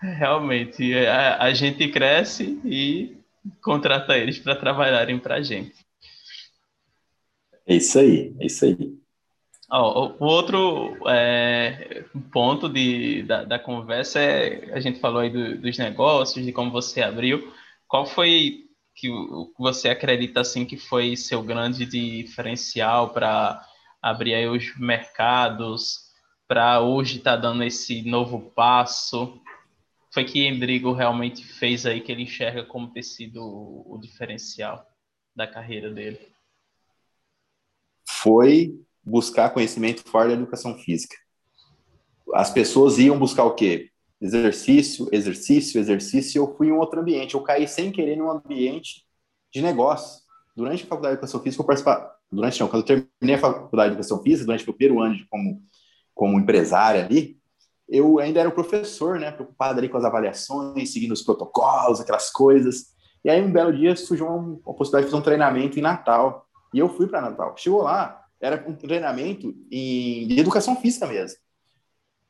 [0.01, 3.17] realmente a, a gente cresce e
[3.61, 5.85] contrata eles para trabalharem para a gente.
[7.65, 8.99] É isso aí, é isso aí.
[9.71, 15.59] Oh, o outro é, ponto de, da, da, conversa é a gente falou aí do,
[15.59, 17.53] dos negócios, de como você abriu.
[17.87, 19.09] Qual foi que
[19.59, 23.63] você acredita assim que foi seu grande diferencial para
[24.01, 26.09] abrir aí os mercados,
[26.47, 29.39] para hoje estar tá dando esse novo passo?
[30.11, 34.83] Foi que Endrigo realmente fez aí que ele enxerga como ter sido o, o diferencial
[35.35, 36.19] da carreira dele?
[38.07, 41.15] Foi buscar conhecimento fora da educação física.
[42.33, 43.89] As pessoas iam buscar o quê?
[44.21, 46.39] Exercício, exercício, exercício.
[46.39, 47.35] Eu fui em um outro ambiente.
[47.35, 49.05] Eu caí sem querer num ambiente
[49.51, 50.21] de negócio.
[50.55, 52.11] Durante a faculdade de educação física, eu participava.
[52.31, 55.25] Durante não, quando eu terminei a faculdade de educação física, durante o primeiro ano de,
[55.27, 55.61] como,
[56.13, 57.39] como empresário ali,
[57.87, 59.31] eu ainda era o professor, né?
[59.31, 62.93] Preocupado ali com as avaliações, seguindo os protocolos, aquelas coisas.
[63.23, 66.45] E aí, um belo dia, surgiu uma, uma possibilidade de fazer um treinamento em Natal.
[66.73, 67.55] E eu fui para Natal.
[67.57, 71.37] Chegou lá, era um treinamento em, educação física mesmo.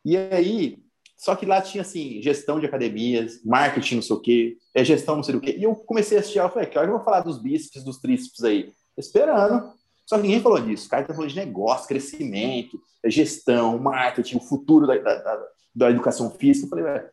[0.04, 0.78] E aí,
[1.18, 5.18] só que lá tinha assim, gestão de academias, marketing, não sei o quê, é gestão,
[5.18, 5.56] não sei o quê.
[5.58, 8.00] E eu comecei a assistir ela, falei, que hora eu vou falar dos bíceps, dos
[8.00, 8.72] tríceps aí?
[8.98, 9.74] Esperando.
[10.06, 10.88] Só que ninguém falou disso.
[10.88, 15.90] O cara tá falando de negócio, crescimento, gestão, marketing, o futuro da, da, da, da
[15.92, 16.66] educação física.
[16.66, 17.10] Eu falei, velho,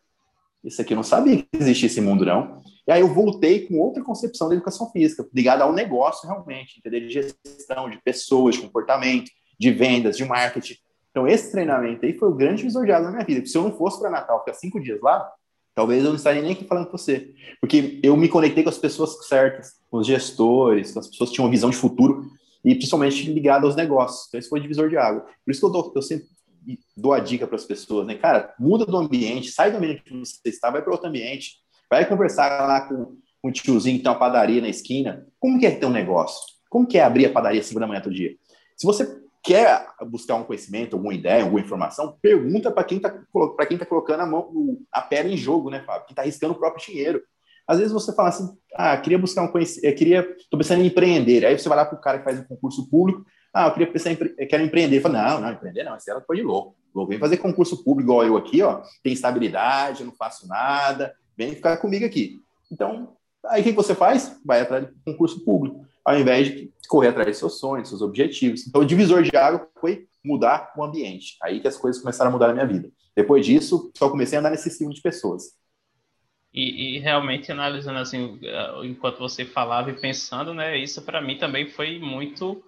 [0.67, 2.61] isso aqui eu não sabia que existia esse mundo, não.
[2.87, 7.01] E aí eu voltei com outra concepção da educação física, ligada ao negócio realmente, entender
[7.01, 10.75] de gestão, de pessoas, de comportamento, de vendas, de marketing.
[11.11, 13.39] Então esse treinamento aí foi o grande visor de água na minha vida.
[13.39, 15.29] Porque se eu não fosse para Natal, ficar cinco dias lá,
[15.73, 17.33] talvez eu não estaria nem aqui falando com você.
[17.59, 21.35] Porque eu me conectei com as pessoas certas, com os gestores, com as pessoas que
[21.35, 22.25] tinham uma visão de futuro
[22.63, 24.27] e principalmente ligada aos negócios.
[24.27, 25.25] Então esse foi o divisor de água.
[25.43, 26.27] Por isso que eu, dou, eu sempre
[26.95, 28.15] dou a dica para as pessoas, né?
[28.15, 31.57] Cara, muda do ambiente, sai do ambiente que você está, vai para outro ambiente,
[31.89, 35.25] vai conversar lá com, com um tiozinho que tem uma padaria na esquina.
[35.39, 36.39] Como que é ter um negócio?
[36.69, 38.35] Como que é abrir a padaria às 5 da manhã todo dia?
[38.75, 39.05] Se você
[39.43, 44.25] quer buscar um conhecimento, alguma ideia, alguma informação, pergunta para quem está tá colocando a
[44.25, 46.05] mão, a pele em jogo, né, Fábio?
[46.05, 47.23] Quem está arriscando o próprio dinheiro.
[47.67, 51.45] Às vezes você fala assim, ah, queria buscar um conhecimento, queria, estou pensando em empreender.
[51.45, 53.91] Aí você vai lá para o cara que faz um concurso público, ah, eu queria
[53.91, 55.01] pensar em, quero empreender.
[55.01, 56.75] Fala, não, não, empreender não, esse era coisa de louco.
[56.93, 61.53] Louco, vem fazer concurso público igual eu aqui, ó, tem estabilidade, não faço nada, vem
[61.53, 62.41] ficar comigo aqui.
[62.71, 64.39] Então, aí o que você faz?
[64.45, 68.01] Vai atrás de concurso público, ao invés de correr atrás dos seus sonhos, dos seus
[68.01, 68.65] objetivos.
[68.67, 71.37] Então, o divisor de água foi mudar o ambiente.
[71.43, 72.89] Aí que as coisas começaram a mudar na minha vida.
[73.15, 75.53] Depois disso, só comecei a andar nesse ciclo de pessoas.
[76.57, 78.39] E, e, realmente analisando assim,
[78.83, 82.63] enquanto você falava e pensando, né, isso para mim também foi muito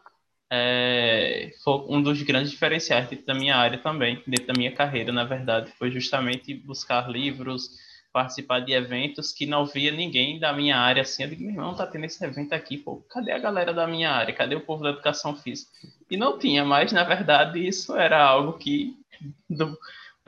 [0.52, 5.12] é, foi um dos grandes diferenciais dentro da minha área também, dentro da minha carreira,
[5.12, 7.68] na verdade, foi justamente buscar livros,
[8.14, 11.24] participar de eventos que não via ninguém da minha área assim.
[11.24, 14.12] Eu digo, meu irmão, tá tendo esse evento aqui, pô, cadê a galera da minha
[14.12, 14.36] área?
[14.36, 15.72] Cadê o povo da educação física?
[16.12, 18.96] E não tinha, mas na verdade isso era algo que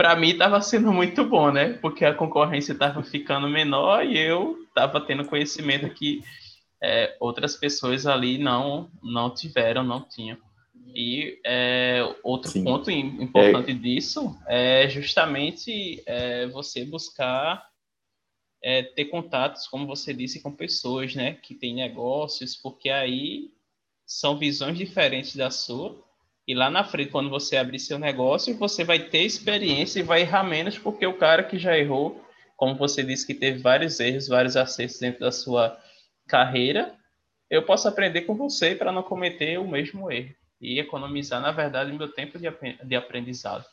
[0.01, 1.73] para mim estava sendo muito bom, né?
[1.73, 6.23] Porque a concorrência estava ficando menor e eu estava tendo conhecimento que
[6.81, 10.39] é, outras pessoas ali não não tiveram, não tinham.
[10.87, 12.63] E é, outro Sim.
[12.63, 13.75] ponto importante é.
[13.75, 17.63] disso é justamente é, você buscar
[18.59, 23.51] é, ter contatos, como você disse, com pessoas, né, que têm negócios, porque aí
[24.03, 26.03] são visões diferentes da sua.
[26.51, 30.19] E lá na frente, quando você abrir seu negócio, você vai ter experiência e vai
[30.19, 32.21] errar menos, porque o cara que já errou,
[32.57, 35.81] como você disse que teve vários erros, vários acertos dentro da sua
[36.27, 36.93] carreira,
[37.49, 41.93] eu posso aprender com você para não cometer o mesmo erro e economizar, na verdade,
[41.93, 43.63] meu tempo de aprendizado.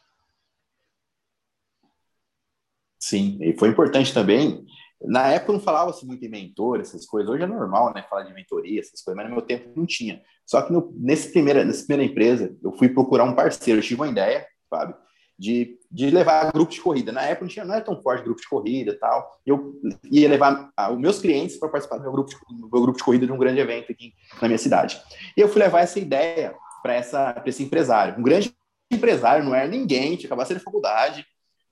[2.96, 4.64] Sim, e foi importante também.
[5.00, 7.30] Na época não falava-se muito em mentor, essas coisas.
[7.30, 8.04] Hoje é normal, né?
[8.08, 10.20] Falar de mentoria, essas coisas, mas no meu tempo não tinha.
[10.44, 13.78] Só que no, nesse primeira, nessa primeira empresa, eu fui procurar um parceiro.
[13.78, 14.96] Eu tive uma ideia, Fábio,
[15.38, 17.12] de, de levar grupo de corrida.
[17.12, 19.40] Na época não, tinha, não era tão forte grupo de corrida e tal.
[19.46, 19.80] Eu
[20.11, 22.98] ia levar ah, os meus clientes para participar do meu, grupo de, do meu grupo
[22.98, 25.00] de corrida de um grande evento aqui na minha cidade.
[25.37, 28.18] E eu fui levar essa ideia para esse empresário.
[28.18, 28.52] Um grande
[28.90, 31.24] empresário, não era ninguém, tinha acabado de faculdade,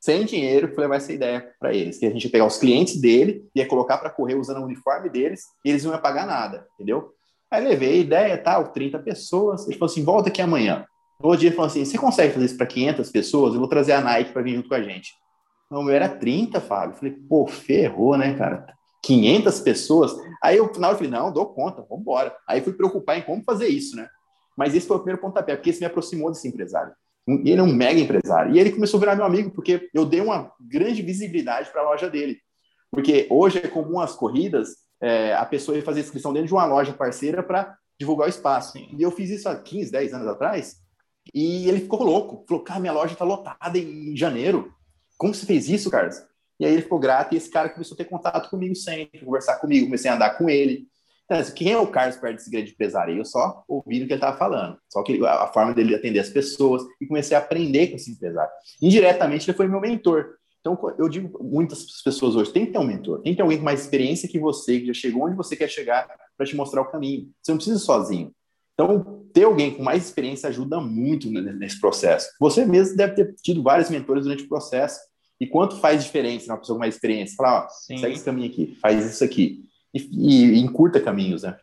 [0.07, 3.01] sem dinheiro, fui levar essa ideia para eles, que a gente ia pegar os clientes
[3.01, 6.65] dele, ia colocar para correr usando o uniforme deles, e eles não iam pagar nada,
[6.75, 7.11] entendeu?
[7.51, 10.87] Aí levei a ideia, tal, 30 pessoas, ele falou assim, volta aqui amanhã.
[11.21, 13.55] No outro dia ele falou assim, você consegue fazer isso para 500 pessoas?
[13.55, 15.13] Eu vou trazer a Nike para vir junto com a gente.
[15.69, 16.93] Não, o meu era 30, Fábio.
[16.95, 18.65] Eu falei, pô, ferrou, né, cara?
[19.03, 20.17] 500 pessoas?
[20.41, 22.33] Aí eu, na hora, eu falei, não, dou conta, vamos embora.
[22.49, 24.09] Aí fui preocupar em como fazer isso, né?
[24.57, 26.93] Mas esse foi o primeiro pontapé, porque esse me aproximou desse empresário.
[27.27, 28.55] Ele é um mega empresário.
[28.55, 31.85] E ele começou a virar meu amigo, porque eu dei uma grande visibilidade para a
[31.85, 32.39] loja dele.
[32.91, 34.69] Porque hoje é comum as corridas,
[35.01, 38.79] é, a pessoa ia fazer inscrição dentro de uma loja parceira para divulgar o espaço.
[38.79, 40.77] E eu fiz isso há 15, 10 anos atrás,
[41.35, 42.45] e ele ficou louco.
[42.49, 44.73] Falou, cara, minha loja está lotada em janeiro.
[45.19, 46.17] Como você fez isso, Carlos?
[46.59, 49.57] E aí ele ficou grato e esse cara começou a ter contato comigo sempre, conversar
[49.57, 50.87] comigo, comecei a andar com ele.
[51.27, 53.17] Então, assim, quem é o Carlos perto desse grande empresário?
[53.17, 56.31] Eu só ouvi o que ele estava falando, só que a forma dele atender as
[56.31, 58.51] pessoas e comecei a aprender com esse empresário.
[58.81, 60.37] Indiretamente, ele foi meu mentor.
[60.61, 63.59] Então, eu digo muitas pessoas hoje, tem que ter um mentor, tem que ter alguém
[63.59, 66.83] com mais experiência que você, que já chegou onde você quer chegar para te mostrar
[66.83, 67.29] o caminho.
[67.43, 68.33] Você não precisa ir sozinho.
[68.75, 72.29] Então, ter alguém com mais experiência ajuda muito nesse processo.
[72.39, 75.01] Você mesmo deve ter tido vários mentores durante o processo.
[75.41, 77.37] E quanto faz diferença uma pessoa com mais experiência?
[77.37, 79.63] Falar, ó, segue esse caminho aqui, faz isso aqui.
[79.97, 81.59] E, e, encurta caminhos, né?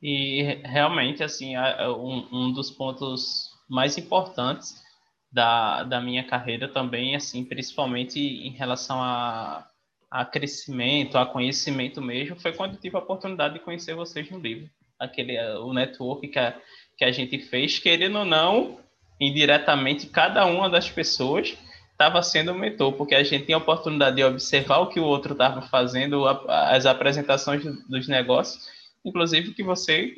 [0.00, 4.82] E realmente, assim, um, um dos pontos mais importantes
[5.30, 9.68] da, da minha carreira também, assim, principalmente em relação a,
[10.10, 14.70] a crescimento, a conhecimento mesmo, foi quando tive a oportunidade de conhecer vocês no livro.
[14.98, 16.58] Aquele, o network que a,
[16.96, 18.80] que a gente fez, querendo ou não,
[19.20, 21.56] indiretamente, cada uma das pessoas
[21.98, 25.32] estava sendo mentor, porque a gente tinha a oportunidade de observar o que o outro
[25.32, 28.68] estava fazendo, as apresentações dos negócios,
[29.04, 30.14] inclusive o que você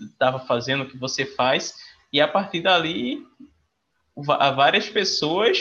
[0.00, 1.76] estava é, fazendo, o que você faz,
[2.12, 3.24] e a partir dali
[4.16, 5.58] várias pessoas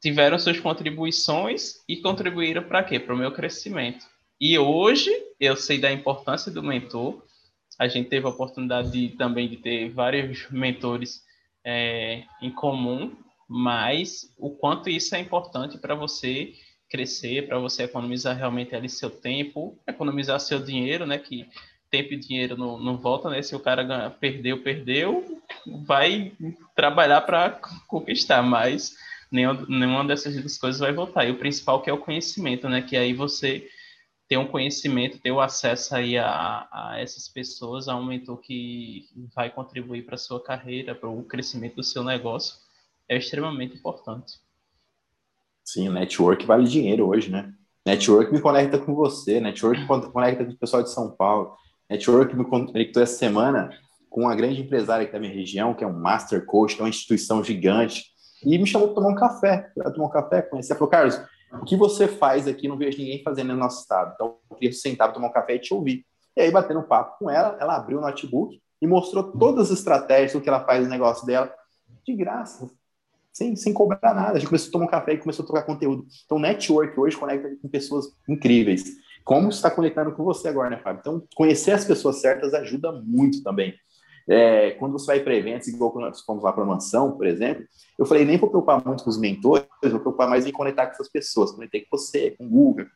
[0.00, 2.98] tiveram suas contribuições e contribuíram para quê?
[2.98, 4.06] Para o meu crescimento.
[4.40, 7.22] E hoje eu sei da importância do mentor.
[7.78, 11.22] A gente teve a oportunidade de, também de ter vários mentores
[11.64, 13.14] é, em comum,
[13.48, 16.52] mas o quanto isso é importante para você
[16.90, 21.18] crescer, para você economizar realmente ali seu tempo, economizar seu dinheiro, né?
[21.18, 21.48] Que
[21.90, 23.40] tempo e dinheiro não, não volta, né?
[23.42, 25.40] Se o cara ganha, perdeu, perdeu,
[25.86, 26.32] vai
[26.74, 28.94] trabalhar para conquistar, mas
[29.30, 31.26] nenhuma, nenhuma dessas coisas vai voltar.
[31.26, 32.82] E o principal que é o conhecimento, né?
[32.82, 33.68] Que aí você
[34.28, 39.06] ter um conhecimento, ter o acesso aí a, a essas pessoas, a um mentor que
[39.34, 42.56] vai contribuir para sua carreira, para o crescimento do seu negócio,
[43.08, 44.34] é extremamente importante.
[45.64, 47.52] Sim, network vale dinheiro hoje, né?
[47.84, 51.54] Network me conecta com você, network conecta com o pessoal de São Paulo,
[51.88, 53.70] network me conectou essa semana
[54.10, 56.84] com uma grande empresária aqui da minha região, que é um Master Coach, que é
[56.84, 58.04] uma instituição gigante,
[58.44, 60.72] e me chamou para tomar um café, para tomar um café, conhecer.
[60.72, 61.20] Ela falou, Carlos,
[61.52, 62.68] o que você faz aqui?
[62.68, 64.12] Não vejo ninguém fazendo no nosso estado.
[64.14, 66.04] Então, eu queria sentar tomar um café e te ouvir.
[66.36, 69.78] E aí, batendo um papo com ela, ela abriu o notebook e mostrou todas as
[69.78, 71.52] estratégias do que ela faz no negócio dela,
[72.06, 72.70] de graça,
[73.38, 74.32] sem, sem cobrar nada.
[74.32, 76.04] A gente começou a tomar um café e começou a trocar conteúdo.
[76.24, 78.84] Então, network hoje conecta com pessoas incríveis.
[79.24, 81.00] Como está conectando com você agora, né, Fábio?
[81.00, 83.74] Então, conhecer as pessoas certas ajuda muito também.
[84.28, 87.26] É, quando você vai para eventos, igual quando nós fomos lá para a mansão, por
[87.26, 87.64] exemplo,
[87.98, 90.92] eu falei, nem vou preocupar muito com os mentores, vou preocupar mais em conectar com
[90.92, 91.52] essas pessoas.
[91.52, 92.86] Conectei com você, com o Google,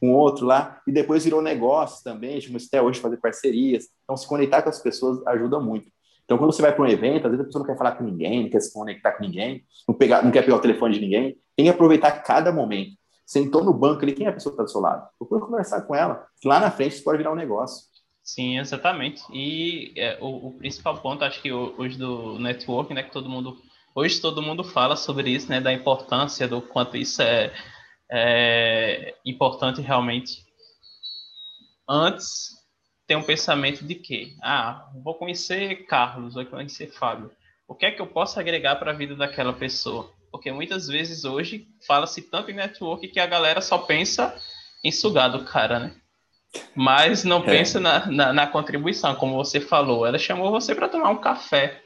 [0.00, 3.88] com outro lá, e depois virou negócio também, a gente até hoje fazer parcerias.
[4.02, 5.88] Então, se conectar com as pessoas ajuda muito.
[6.28, 8.04] Então, quando você vai para um evento, às vezes a pessoa não quer falar com
[8.04, 11.00] ninguém, não quer se conectar com ninguém, não, pegar, não quer pegar o telefone de
[11.00, 12.98] ninguém, tem que aproveitar cada momento.
[13.24, 15.08] Sentou no banco ali, quem é a pessoa que está do seu lado?
[15.18, 17.86] Procura conversar com ela, lá na frente isso pode virar um negócio.
[18.22, 19.22] Sim, exatamente.
[19.32, 23.56] E é, o, o, principal ponto, acho que hoje do network, né, que todo mundo,
[23.94, 27.54] hoje todo mundo fala sobre isso, né, da importância, do quanto isso é,
[28.12, 30.44] é importante realmente.
[31.88, 32.57] Antes,
[33.08, 37.30] tem um pensamento de que, ah, vou conhecer Carlos, vou conhecer Fábio.
[37.66, 40.12] O que é que eu posso agregar para a vida daquela pessoa?
[40.30, 44.38] Porque muitas vezes hoje fala-se tanto em network que a galera só pensa
[44.84, 45.96] em sugar do cara, né?
[46.74, 47.46] Mas não é.
[47.46, 50.06] pensa na, na, na, contribuição, como você falou.
[50.06, 51.80] Ela chamou você para tomar um café.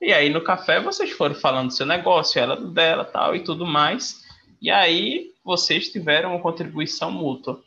[0.00, 3.66] E aí no café vocês foram falando do seu negócio, ela dela, tal e tudo
[3.66, 4.22] mais.
[4.62, 7.60] E aí vocês tiveram uma contribuição mútua.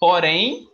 [0.00, 0.66] Porém,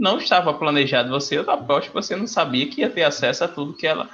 [0.00, 3.48] não estava planejado você, eu aposto que você não sabia que ia ter acesso a
[3.48, 4.08] tudo que ela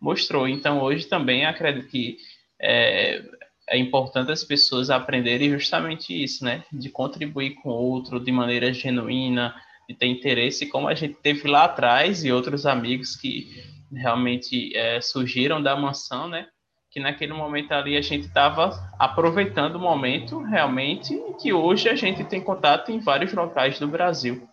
[0.00, 0.46] mostrou.
[0.46, 2.16] Então, hoje também acredito que
[2.60, 3.20] é,
[3.68, 6.62] é importante as pessoas aprenderem justamente isso, né?
[6.72, 9.52] De contribuir com o outro de maneira genuína,
[9.88, 13.48] de ter interesse, como a gente teve lá atrás e outros amigos que
[13.92, 16.46] realmente é, surgiram da mansão, né?
[16.88, 22.22] que naquele momento ali a gente estava aproveitando o momento realmente que hoje a gente
[22.22, 24.46] tem contato em vários locais do Brasil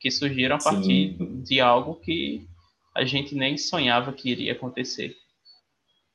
[0.00, 1.42] que surgiram a partir Sim.
[1.42, 2.48] de algo que
[2.96, 5.14] a gente nem sonhava que iria acontecer.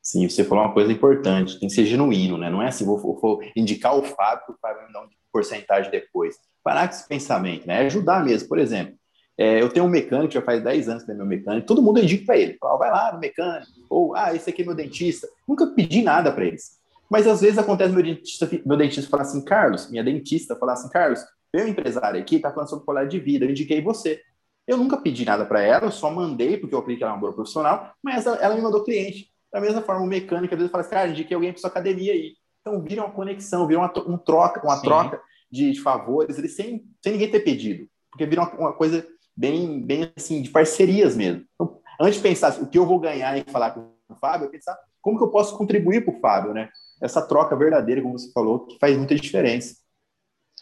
[0.02, 2.50] Sim, você falou uma coisa importante, tem que ser genuíno, né?
[2.50, 6.36] Não é assim, vou, vou indicar o Fábio, o Fábio me dá uma porcentagem depois.
[6.64, 7.84] Parar com esse pensamento, né?
[7.84, 8.48] É ajudar mesmo.
[8.48, 8.96] Por exemplo,
[9.38, 12.00] é, eu tenho um mecânico, já faz 10 anos que é meu mecânico, todo mundo
[12.00, 15.28] indica para ele, fala, vai lá no mecânico, ou, ah, esse aqui é meu dentista.
[15.48, 16.80] Nunca pedi nada para eles.
[17.10, 20.90] Mas às vezes acontece meu dentista, meu dentista falar assim, Carlos, minha dentista falar assim,
[20.90, 21.22] Carlos,
[21.56, 24.22] meu empresário aqui está falando sobre qualidade de vida, eu indiquei você.
[24.68, 27.16] Eu nunca pedi nada para ela, eu só mandei, porque eu acredito que ela é
[27.16, 29.32] uma boa profissional, mas ela, ela me mandou cliente.
[29.54, 32.12] Da mesma forma, o mecânico às vezes fala assim, cara, indiquei alguém para sua academia
[32.12, 32.34] aí.
[32.60, 34.84] Então vira uma conexão, vira uma, um troca, uma Sim.
[34.84, 37.88] troca de, de favores, ele sem, sem ninguém ter pedido.
[38.12, 41.46] Porque vira uma, uma coisa bem, bem assim, de parcerias mesmo.
[41.54, 44.52] Então, antes de pensar o que eu vou ganhar em falar com o Fábio, eu
[44.52, 46.70] pensar como que eu posso contribuir para o Fábio, né?
[47.02, 49.85] Essa troca verdadeira, como você falou, que faz muita diferença.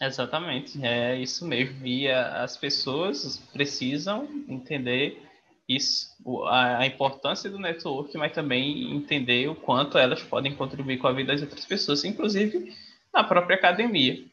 [0.00, 1.86] Exatamente, é isso mesmo.
[1.86, 5.22] E as pessoas precisam entender
[5.68, 6.08] isso,
[6.46, 11.32] a, importância do network, mas também entender o quanto elas podem contribuir com a vida
[11.32, 12.74] das outras pessoas, inclusive
[13.12, 14.24] na própria academia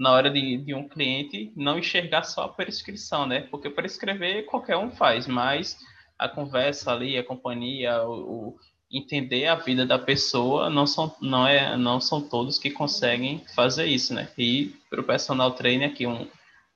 [0.00, 3.42] na hora de, de um cliente não enxergar só a prescrição, né?
[3.50, 5.78] Porque prescrever qualquer um faz, mas
[6.18, 8.56] a conversa ali, a companhia, o
[8.90, 13.86] entender a vida da pessoa, não são, não é, não são todos que conseguem fazer
[13.86, 14.28] isso, né?
[14.36, 16.26] E para o personal trainer, aqui um,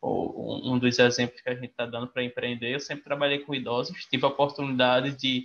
[0.03, 4.07] um dos exemplos que a gente está dando para empreender, eu sempre trabalhei com idosos,
[4.07, 5.45] tive a oportunidade de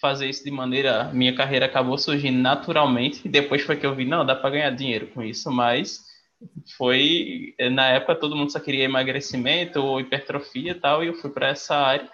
[0.00, 4.04] fazer isso de maneira, minha carreira acabou surgindo naturalmente, e depois foi que eu vi,
[4.04, 6.04] não, dá para ganhar dinheiro com isso, mas
[6.76, 11.30] foi na época todo mundo só queria emagrecimento ou hipertrofia e tal, e eu fui
[11.30, 12.08] para essa área.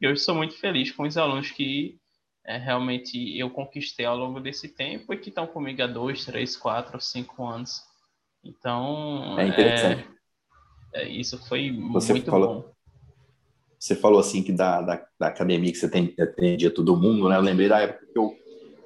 [0.00, 1.98] E hoje sou muito feliz com os alunos que
[2.44, 6.56] é, realmente eu conquistei ao longo desse tempo e que estão comigo há dois, três,
[6.56, 7.82] quatro, cinco anos.
[8.44, 10.08] Então, é interessante.
[10.92, 12.72] É, é, isso foi você muito falou, bom.
[13.78, 17.36] Você falou assim que da, da, da academia que você tem, atendia todo mundo, né?
[17.36, 18.36] Eu lembrei da época que eu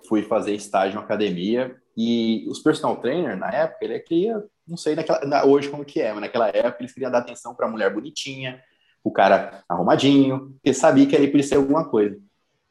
[0.06, 4.94] fui fazer estágio na academia e os personal trainer na época ele queria não sei
[4.94, 7.70] naquela, na, hoje como que é, mas naquela época eles queriam dar atenção para a
[7.70, 8.60] mulher bonitinha,
[9.02, 12.18] o cara arrumadinho, porque sabia que ali podia ser alguma coisa.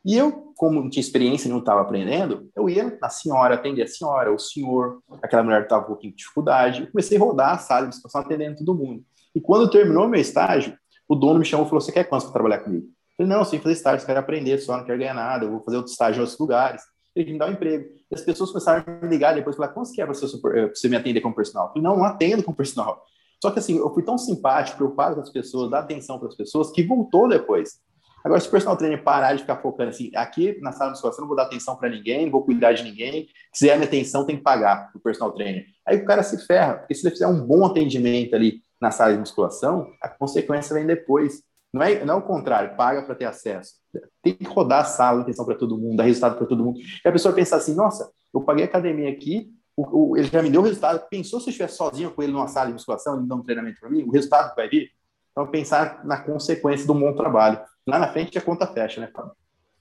[0.06, 3.84] E eu, como não tinha experiência e não estava aprendendo, eu ia na senhora, atender
[3.84, 7.18] a senhora, o senhor, aquela mulher que estava com um pouquinho de dificuldade, e comecei
[7.18, 9.04] a rodar a sala de discussão atendendo todo mundo.
[9.34, 10.78] E quando terminou meu estágio,
[11.10, 12.86] o dono me chamou e falou: Você quer quanto para trabalhar comigo?
[12.86, 15.52] Eu falei: Não, sem fazer estágio, eu quero aprender só, não quero ganhar nada, eu
[15.52, 16.84] vou fazer outro estágio em outros lugares
[17.16, 17.90] ele me dá um emprego.
[18.12, 20.14] E as pessoas começaram a me ligar depois, falar, quanto que é para
[20.58, 21.68] eh, você me atender como personal?
[21.68, 23.02] Eu falei, não, não atendo como personal.
[23.42, 26.36] Só que assim, eu fui tão simpático, preocupado com as pessoas, dar atenção para as
[26.36, 27.80] pessoas, que voltou depois.
[28.26, 31.22] Agora, se o personal trainer parar de ficar focando assim, aqui na sala de musculação,
[31.22, 34.26] não vou dar atenção para ninguém, não vou cuidar de ninguém, se é minha atenção,
[34.26, 35.64] tem que pagar o personal trainer.
[35.86, 39.14] Aí o cara se ferra, porque se ele fizer um bom atendimento ali na sala
[39.14, 41.44] de musculação, a consequência vem depois.
[41.72, 43.76] Não é, não é o contrário, paga para ter acesso.
[44.24, 46.80] Tem que rodar a sala, atenção para todo mundo, dar resultado para todo mundo.
[46.80, 50.42] E a pessoa pensa assim: nossa, eu paguei a academia aqui, o, o, ele já
[50.42, 51.06] me deu o resultado.
[51.12, 53.80] Pensou se eu estivesse sozinho com ele numa sala de musculação, ele dando um treinamento
[53.80, 54.90] para mim, o resultado que vai vir?
[55.36, 57.60] Então, pensar na consequência do bom trabalho.
[57.86, 59.34] Lá na frente a conta fecha, né, Fábio?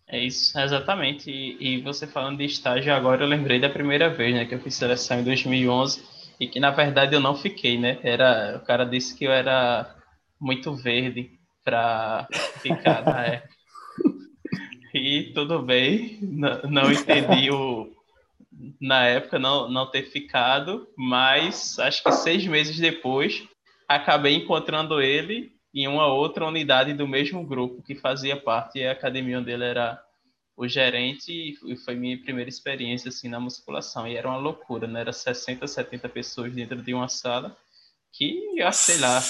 [0.08, 1.30] É isso, exatamente.
[1.30, 4.58] E, e, você falando de estágio agora, eu lembrei da primeira vez, né, que eu
[4.58, 6.02] fiz seleção em 2011
[6.40, 8.00] e que na verdade eu não fiquei, né?
[8.02, 9.94] Era o cara disse que eu era
[10.40, 12.26] muito verde para
[12.60, 13.54] ficar na época.
[14.92, 17.92] E tudo bem, não, não entendi o
[18.80, 23.48] na época não, não ter ficado, mas acho que seis meses depois
[23.88, 28.92] acabei encontrando ele em uma outra unidade do mesmo grupo que fazia parte e a
[28.92, 30.00] academia dele era
[30.56, 35.00] o gerente e foi minha primeira experiência assim na musculação e era uma loucura, né?
[35.00, 37.56] Era 60, 70 pessoas dentro de uma sala
[38.12, 38.40] que,
[38.72, 39.20] sei lá,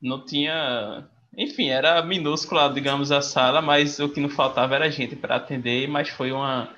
[0.00, 5.16] não tinha enfim, era minúscula, digamos, a sala, mas o que não faltava era gente
[5.16, 6.72] para atender, mas foi uma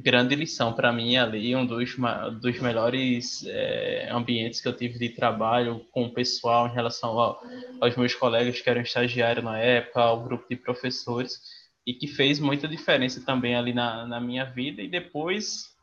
[0.00, 1.96] grande lição para mim ali, um dos,
[2.40, 7.40] dos melhores é, ambientes que eu tive de trabalho com o pessoal em relação ao,
[7.80, 11.40] aos meus colegas que eram estagiários na época, ao grupo de professores,
[11.86, 14.82] e que fez muita diferença também ali na, na minha vida.
[14.82, 15.74] E depois,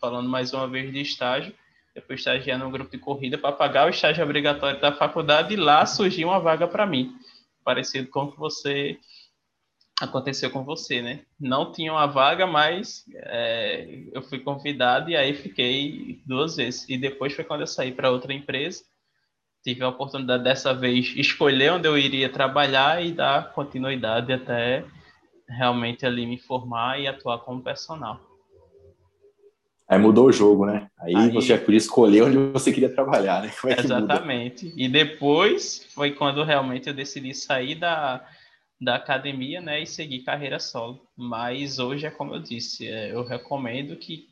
[0.00, 1.54] falando mais uma vez de estágio,
[1.94, 5.86] depois estagiar no grupo de corrida para pagar o estágio obrigatório da faculdade e lá
[5.86, 7.14] surgiu uma vaga para mim
[7.64, 8.98] parecido com o que você
[10.00, 11.20] aconteceu com você, né?
[11.38, 16.88] Não tinha uma vaga, mas é, eu fui convidado e aí fiquei duas vezes.
[16.88, 18.82] E depois foi quando eu saí para outra empresa,
[19.62, 24.84] tive a oportunidade dessa vez escolher onde eu iria trabalhar e dar continuidade até
[25.46, 28.18] realmente ali me formar e atuar como personal.
[29.86, 30.88] Aí mudou o jogo, né?
[31.00, 33.52] Aí, Aí, você podia escolher onde você queria trabalhar, né?
[33.66, 34.72] É exatamente.
[34.76, 38.24] E depois foi quando realmente eu decidi sair da,
[38.80, 41.06] da academia, né, e seguir carreira solo.
[41.16, 44.28] Mas hoje é como eu disse, é, eu recomendo que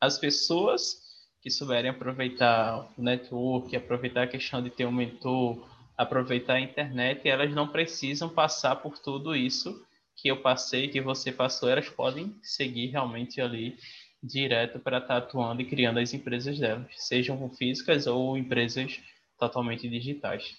[0.00, 1.10] as pessoas
[1.42, 7.28] que souberem aproveitar o network, aproveitar a questão de ter um mentor, aproveitar a internet,
[7.28, 9.86] elas não precisam passar por tudo isso
[10.16, 13.76] que eu passei, que você passou, elas podem seguir realmente ali
[14.22, 19.00] direto para estar atuando e criando as empresas delas, sejam físicas ou empresas
[19.38, 20.56] totalmente digitais.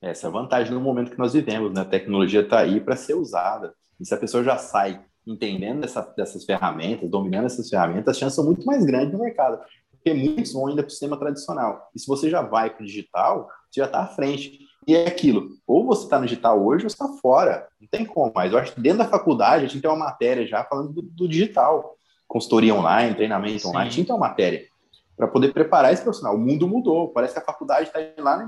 [0.00, 1.82] Essa é a vantagem no momento que nós vivemos, né?
[1.82, 3.74] A tecnologia está aí para ser usada.
[4.00, 8.34] E se a pessoa já sai entendendo essa, dessas ferramentas, dominando essas ferramentas, as chances
[8.34, 9.60] são muito mais grandes no mercado.
[9.90, 11.90] Porque muitos vão ainda para o sistema tradicional.
[11.94, 14.60] E se você já vai para o digital, você já está à frente.
[14.86, 17.68] E é aquilo, ou você está no digital hoje ou você está fora.
[17.78, 18.50] Não tem como mais.
[18.50, 21.28] Eu acho que dentro da faculdade a gente tem uma matéria já falando do, do
[21.28, 21.94] digital.
[22.26, 23.68] Consultoria online, treinamento Sim.
[23.68, 24.64] online, a gente tem uma matéria
[25.16, 26.34] para poder preparar esse profissional.
[26.34, 27.08] O mundo mudou.
[27.08, 28.38] Parece que a faculdade está lá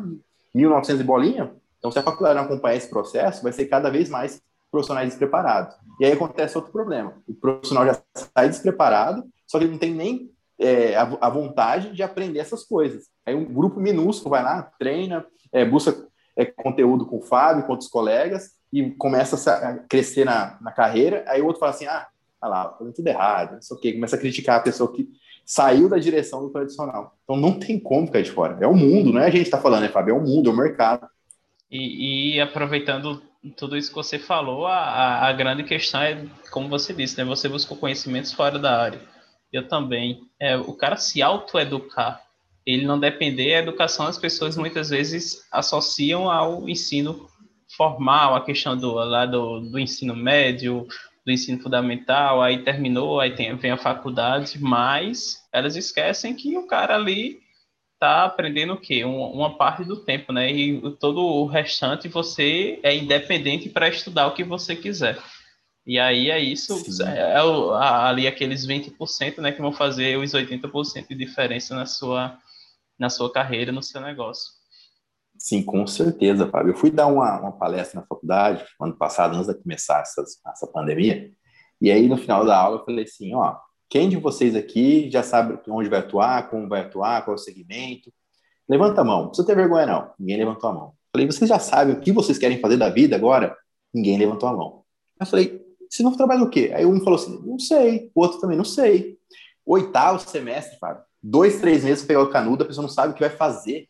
[0.54, 1.54] 1900 e bolinha.
[1.78, 4.40] Então, se a faculdade não acompanhar esse processo, vai ser cada vez mais
[4.70, 5.74] profissionais despreparados.
[6.00, 7.14] E aí acontece outro problema.
[7.28, 11.92] O profissional já sai despreparado, só que ele não tem nem é, a, a, vontade
[11.92, 13.04] de aprender essas coisas.
[13.26, 17.72] Aí um grupo minúsculo vai lá, treina, é, busca é, conteúdo com o Fábio, com
[17.72, 21.24] outros colegas, e começa a crescer na, na carreira.
[21.26, 22.06] Aí o outro fala assim: ah,
[22.40, 23.92] ah lá, tá fazendo tudo errado, não sei o quê.
[23.92, 25.08] Começa a criticar a pessoa que
[25.44, 27.16] saiu da direção do tradicional.
[27.24, 28.58] Então não tem como ficar de fora.
[28.60, 30.14] É o mundo, não é a gente está falando, né, Fábio?
[30.14, 31.06] É o mundo, é o mercado.
[31.70, 33.22] E, e, aproveitando
[33.56, 37.24] tudo isso que você falou, a, a, grande questão é, como você disse, né?
[37.24, 39.00] Você buscou conhecimentos fora da área.
[39.52, 40.20] Eu também.
[40.38, 42.22] É, o cara se autoeducar,
[42.64, 47.28] ele não depender, a educação as pessoas muitas vezes associam ao ensino
[47.76, 50.86] formal, a questão do, lá do, do ensino médio,
[51.24, 56.66] do ensino fundamental, aí terminou, aí tem, vem a faculdade, mas elas esquecem que o
[56.66, 57.40] cara ali
[57.94, 59.04] está aprendendo o quê?
[59.04, 60.50] Um, uma parte do tempo, né?
[60.50, 65.16] E todo o restante você é independente para estudar o que você quiser.
[65.86, 70.32] E aí é isso, é, é o, ali aqueles 20%, né, que vão fazer os
[70.32, 72.38] 80% de diferença na sua,
[72.96, 74.61] na sua carreira, no seu negócio.
[75.42, 76.70] Sim, com certeza, Fábio.
[76.70, 80.68] Eu fui dar uma, uma palestra na faculdade, ano passado, antes de começar essa, essa
[80.68, 81.32] pandemia,
[81.80, 83.56] e aí no final da aula eu falei assim, ó,
[83.90, 87.42] quem de vocês aqui já sabe onde vai atuar, como vai atuar, qual é o
[87.42, 88.12] segmento?
[88.68, 89.22] Levanta a mão.
[89.22, 90.12] Não precisa ter vergonha, não.
[90.16, 90.92] Ninguém levantou a mão.
[91.12, 93.56] Falei, vocês já sabem o que vocês querem fazer da vida agora?
[93.92, 94.84] Ninguém levantou a mão.
[95.18, 96.70] Eu falei, vocês vão trabalhar o quê?
[96.72, 98.12] Aí um falou assim, não sei.
[98.14, 99.18] O outro também, não sei.
[99.66, 101.02] Oitavo semestre, Fábio.
[101.20, 103.88] Dois, três meses pegar o canudo, a pessoa não sabe o que vai fazer.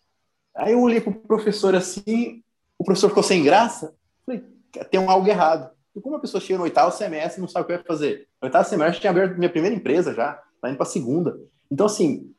[0.55, 2.42] Aí eu olhei pro professor assim,
[2.78, 3.94] o professor ficou sem graça.
[4.26, 4.44] Falei,
[4.90, 5.70] tem algo errado.
[5.94, 8.28] E como a pessoa chega no oitavo semestre não sabe o que vai fazer?
[8.40, 11.38] No oitavo semestre eu tinha aberto minha primeira empresa já, tá indo para a segunda.
[11.70, 12.32] Então, assim,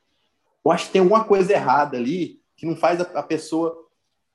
[0.63, 3.75] eu acho que tem alguma coisa errada ali que não faz a, a pessoa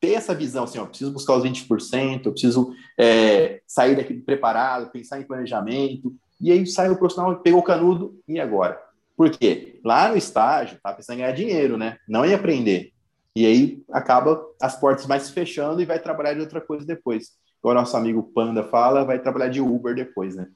[0.00, 4.14] ter essa visão, assim, ó, eu preciso buscar os 20%, eu preciso é, sair daqui
[4.14, 6.14] preparado, pensar em planejamento.
[6.40, 8.80] E aí sai o profissional, pegou o canudo, e agora?
[9.16, 9.80] Por quê?
[9.84, 11.98] Lá no estágio, tá pensando em ganhar dinheiro, né?
[12.08, 12.92] Não em aprender.
[13.38, 17.38] E aí acaba as portas mais se fechando e vai trabalhar de outra coisa depois
[17.62, 20.46] o nosso amigo Panda fala, vai trabalhar de Uber depois, né?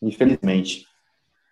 [0.00, 0.86] Infelizmente.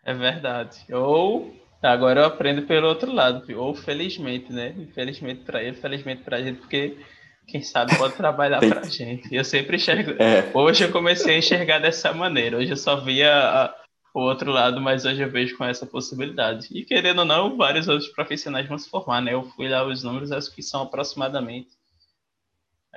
[0.05, 0.78] É verdade.
[0.93, 4.74] Ou agora eu aprendo pelo outro lado, ou felizmente, né?
[4.76, 6.99] Infelizmente para ele, felizmente para a gente, porque
[7.47, 9.34] quem sabe pode trabalhar para a gente.
[9.34, 10.12] Eu sempre enxergo.
[10.22, 10.51] É.
[10.55, 12.57] Hoje eu comecei a enxergar dessa maneira.
[12.57, 13.74] Hoje eu só via a,
[14.14, 16.68] o outro lado, mas hoje eu vejo com essa possibilidade.
[16.70, 19.34] E querendo ou não, vários outros profissionais vão se formar, né?
[19.34, 21.70] Eu fui lá os números, acho que são aproximadamente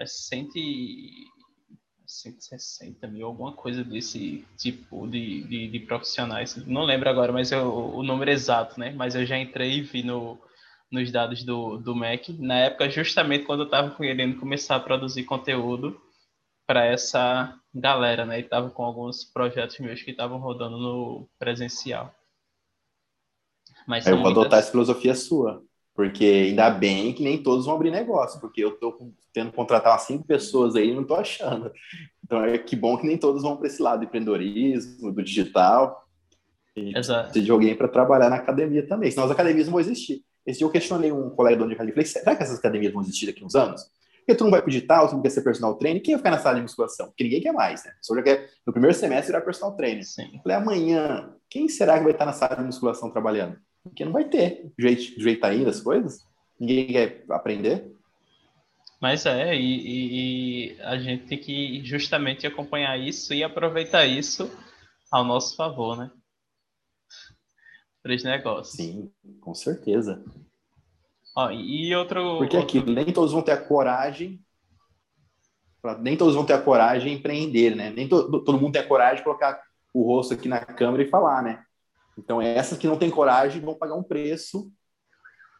[0.06, 1.32] 100
[2.06, 6.56] 160 mil, alguma coisa desse tipo de, de, de profissionais.
[6.68, 8.92] Não lembro agora, mas eu, o número exato, né?
[8.92, 10.38] Mas eu já entrei e vi no,
[10.92, 15.24] nos dados do, do MEC, na época, justamente quando eu estava querendo começar a produzir
[15.24, 16.00] conteúdo
[16.74, 18.40] para essa galera, né?
[18.40, 22.12] E estava com alguns projetos meus que estavam rodando no presencial.
[23.88, 24.42] Mas eu vou muitas...
[24.42, 25.62] adotar essa filosofia sua.
[25.94, 28.98] Porque ainda bem que nem todos vão abrir negócio, porque eu estou
[29.32, 31.72] tendo que contratar umas cinco pessoas aí e não estou achando.
[32.24, 36.08] Então é que bom que nem todos vão para esse lado do empreendedorismo, do digital.
[36.76, 37.26] E Exato.
[37.26, 40.24] precisa de alguém para trabalhar na academia também, senão as academias não vão existir.
[40.44, 43.04] Esse dia eu questionei um colega do onde eu falei, será que essas academias vão
[43.04, 43.84] existir daqui uns anos?
[44.26, 46.20] Porque tu não vai para o digital, tu não quer ser personal trainer, quem vai
[46.20, 47.08] ficar na sala de musculação?
[47.08, 47.92] Porque ninguém quer mais, né?
[47.92, 50.06] A pessoa já quer, no primeiro semestre, virar personal trainer.
[50.06, 50.40] Sim.
[50.42, 53.58] Falei, amanhã, quem será que vai estar na sala de musculação trabalhando?
[53.84, 56.26] Porque não vai ter jeito, jeito ainda as coisas.
[56.58, 57.92] Ninguém quer aprender.
[59.02, 64.50] Mas é, e, e, a gente tem que justamente acompanhar isso e aproveitar isso
[65.12, 66.10] ao nosso favor, né?
[68.04, 68.76] para os negócios.
[68.76, 69.10] Sim,
[69.40, 70.24] com certeza.
[71.36, 72.38] Ó, e outro.
[72.38, 72.70] Porque outro...
[72.78, 74.40] aquilo, nem todos vão ter a coragem.
[76.00, 77.90] Nem todos vão ter a coragem de empreender, né?
[77.90, 79.62] Nem to, todo mundo tem a coragem de colocar
[79.94, 81.64] o rosto aqui na câmera e falar, né?
[82.18, 84.72] Então, essas que não têm coragem vão pagar um preço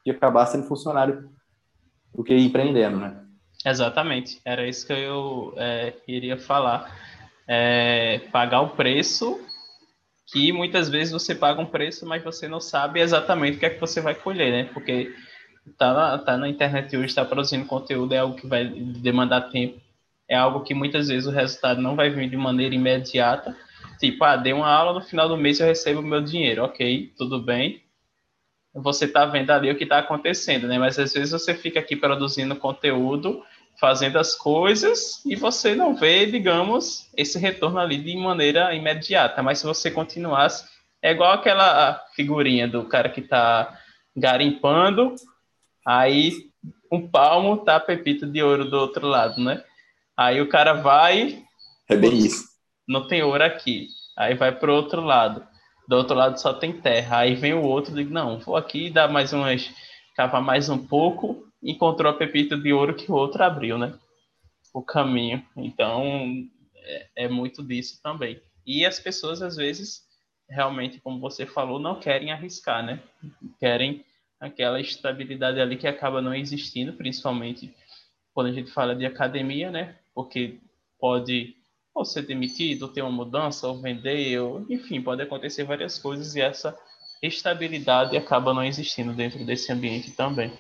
[0.06, 1.30] de acabar sendo funcionário
[2.14, 3.24] do que empreendendo, né?
[3.66, 6.92] Exatamente, era isso que eu é, iria falar.
[7.48, 9.40] É, pagar o preço
[10.28, 13.70] que muitas vezes você paga um preço, mas você não sabe exatamente o que é
[13.70, 14.72] que você vai colher, né?
[14.74, 15.14] Porque
[15.78, 19.80] tá na, tá na internet hoje, está produzindo conteúdo, é algo que vai demandar tempo,
[20.28, 23.56] é algo que muitas vezes o resultado não vai vir de maneira imediata.
[24.00, 27.14] Tipo, ah, dei uma aula, no final do mês eu recebo o meu dinheiro, ok,
[27.18, 27.82] tudo bem.
[28.74, 30.80] Você está vendo ali o que está acontecendo, né?
[30.80, 33.44] Mas às vezes você fica aqui produzindo conteúdo,
[33.80, 39.44] fazendo as coisas e você não vê, digamos, esse retorno ali de maneira imediata.
[39.44, 40.66] Mas se você continuasse,
[41.02, 43.78] é igual aquela figurinha do cara que está
[44.16, 45.16] garimpando
[45.86, 46.32] Aí
[46.92, 49.64] um palmo tá pepita de ouro do outro lado, né?
[50.16, 51.44] Aí o cara vai.
[51.90, 52.46] É bem isso.
[52.88, 53.88] Não tem ouro aqui.
[54.18, 55.46] Aí vai pro outro lado.
[55.88, 57.20] Do outro lado só tem terra.
[57.20, 59.72] Aí vem o outro e diz: Não, vou aqui dar mais umas.
[60.16, 61.48] Cavar mais um pouco.
[61.62, 63.98] Encontrou a pepita de ouro que o outro abriu, né?
[64.74, 65.44] O caminho.
[65.58, 66.04] Então
[66.76, 68.40] é, é muito disso também.
[68.66, 70.04] E as pessoas, às vezes,
[70.50, 73.02] realmente, como você falou, não querem arriscar, né?
[73.60, 74.06] Querem
[74.44, 77.74] aquela estabilidade ali que acaba não existindo, principalmente
[78.34, 79.96] quando a gente fala de academia, né?
[80.14, 80.60] Porque
[81.00, 81.56] pode
[81.94, 86.36] ou ser demitido, ou ter uma mudança, ou vender, ou, enfim, pode acontecer várias coisas
[86.36, 86.76] e essa
[87.22, 90.52] estabilidade acaba não existindo dentro desse ambiente também.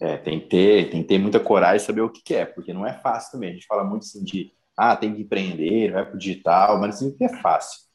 [0.00, 2.72] É, tem que ter, tem que ter muita coragem de saber o que quer, porque
[2.72, 3.50] não é fácil também.
[3.50, 6.96] A gente fala muito assim de, ah, tem que empreender, vai para o digital, mas
[6.96, 7.91] assim, é fácil.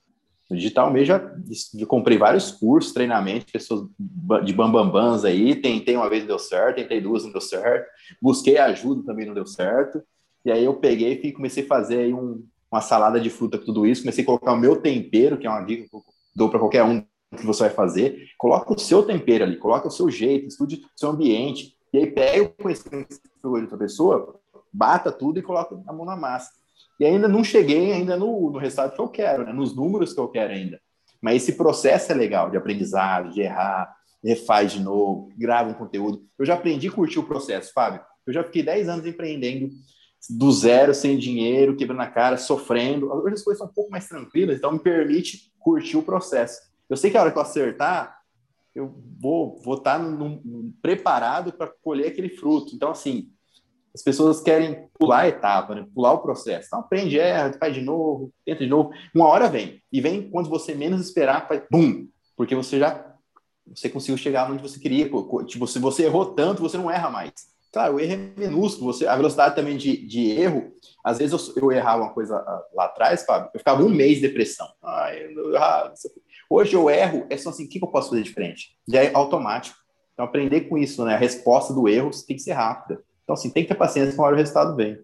[0.50, 3.88] No digital mesmo, já, comprei vários cursos, treinamentos, pessoas
[4.46, 7.86] de bambambans aí, tentei uma vez deu certo, tentei duas não deu certo,
[8.22, 10.02] busquei ajuda também não deu certo,
[10.46, 13.66] e aí eu peguei e comecei a fazer aí um, uma salada de fruta com
[13.66, 16.02] tudo isso, comecei a colocar o meu tempero, que é uma dica que eu
[16.34, 17.04] dou para qualquer um
[17.36, 21.00] que você vai fazer, coloca o seu tempero ali, coloca o seu jeito, estude o
[21.00, 24.40] seu ambiente, e aí pega o conhecimento de outra pessoa,
[24.72, 26.52] bata tudo e coloca a mão na massa.
[27.00, 29.54] E ainda não cheguei ainda no, no resultado que eu quero, né?
[29.54, 30.80] nos números que eu quero ainda.
[31.22, 36.24] Mas esse processo é legal de aprendizado, de errar, refaz de novo, grava um conteúdo.
[36.38, 38.02] Eu já aprendi a curtir o processo, Fábio.
[38.26, 39.70] Eu já fiquei 10 anos empreendendo
[40.30, 43.12] do zero, sem dinheiro, quebrando a cara, sofrendo.
[43.12, 46.60] Hoje as coisas são um pouco mais tranquilas, então me permite curtir o processo.
[46.90, 48.18] Eu sei que a hora que eu acertar,
[48.76, 50.06] eu vou vou estar tá
[50.82, 52.76] preparado para colher aquele fruto.
[52.76, 53.30] Então, assim,
[53.98, 55.88] as pessoas querem pular a etapa, né?
[55.94, 56.68] pular o processo.
[56.68, 58.92] Então, aprende, erra, faz de novo, tenta de novo.
[59.14, 59.82] Uma hora vem.
[59.92, 62.08] E vem quando você menos esperar, faz bum!
[62.36, 63.16] Porque você já
[63.66, 65.10] você conseguiu chegar onde você queria.
[65.48, 67.32] Tipo, se você errou tanto, você não erra mais.
[67.74, 68.94] Claro, o erro é minúsculo.
[68.94, 70.72] Você, a velocidade também de, de erro,
[71.04, 74.16] às vezes eu, eu errava uma coisa ah, lá atrás, Fábio, eu ficava um mês
[74.16, 74.68] de depressão.
[74.82, 75.92] Ai, eu, ah,
[76.50, 78.78] hoje eu erro, é só assim, o que eu posso fazer diferente?
[78.88, 79.76] Já é automático.
[80.14, 81.16] Então, aprender com isso, né?
[81.16, 83.04] A resposta do erro tem que ser rápida.
[83.28, 84.98] Então, assim, tem que ter paciência com o resultado vem.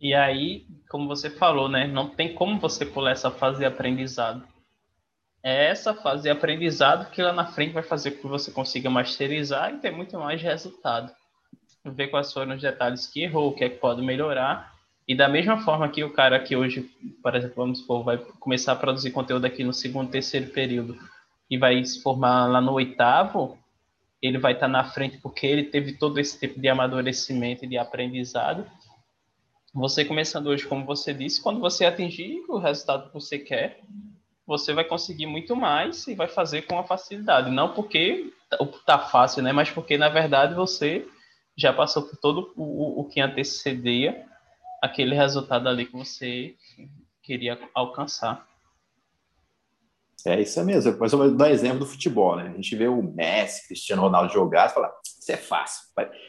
[0.00, 1.86] E aí, como você falou, né?
[1.86, 4.42] Não tem como você pular essa fase de aprendizado.
[5.42, 8.88] É essa fase de aprendizado que lá na frente vai fazer com que você consiga
[8.88, 11.12] masterizar e ter muito mais resultado.
[11.84, 14.72] Ver quais foram os detalhes que errou, o que é que pode melhorar.
[15.06, 16.90] E da mesma forma que o cara que hoje,
[17.22, 20.96] por exemplo, vamos supor, vai começar a produzir conteúdo aqui no segundo, terceiro período
[21.50, 23.58] e vai se formar lá no oitavo,
[24.26, 27.76] ele vai estar na frente porque ele teve todo esse tipo de amadurecimento e de
[27.76, 28.64] aprendizado.
[29.74, 33.80] Você começando hoje, como você disse, quando você atingir o resultado que você quer,
[34.46, 37.50] você vai conseguir muito mais e vai fazer com a facilidade.
[37.50, 39.52] Não porque está fácil, né?
[39.52, 41.06] Mas porque, na verdade, você
[41.54, 44.24] já passou por todo o, o que antecedia
[44.82, 46.54] aquele resultado ali que você
[47.22, 48.46] queria alcançar.
[50.26, 50.96] É isso mesmo.
[50.98, 52.48] Mas eu vou dar exemplo do futebol, né?
[52.48, 55.84] A gente vê o Messi, Cristiano Ronaldo jogar e fala, isso é fácil.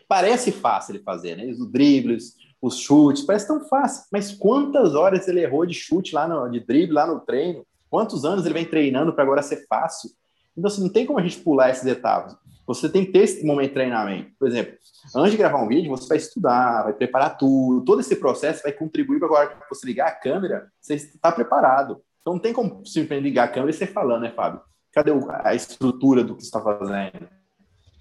[0.07, 1.45] Parece fácil ele fazer, né?
[1.45, 4.05] Os dribles, os chutes, parece tão fácil.
[4.11, 7.65] Mas quantas horas ele errou de chute lá no, de drible lá no treino?
[7.89, 10.09] Quantos anos ele vem treinando para agora ser fácil?
[10.57, 12.35] Então, assim, não tem como a gente pular essas etapas.
[12.67, 14.31] Você tem que ter esse momento de treinamento.
[14.39, 14.73] Por exemplo,
[15.15, 17.85] antes de gravar um vídeo, você vai estudar, vai preparar tudo.
[17.85, 22.01] Todo esse processo vai contribuir para agora que você ligar a câmera, você está preparado.
[22.25, 24.59] Então não tem como simplesmente ligar a câmera e você falando, né, Fábio?
[24.91, 25.11] Cadê
[25.43, 27.29] a estrutura do que você está fazendo?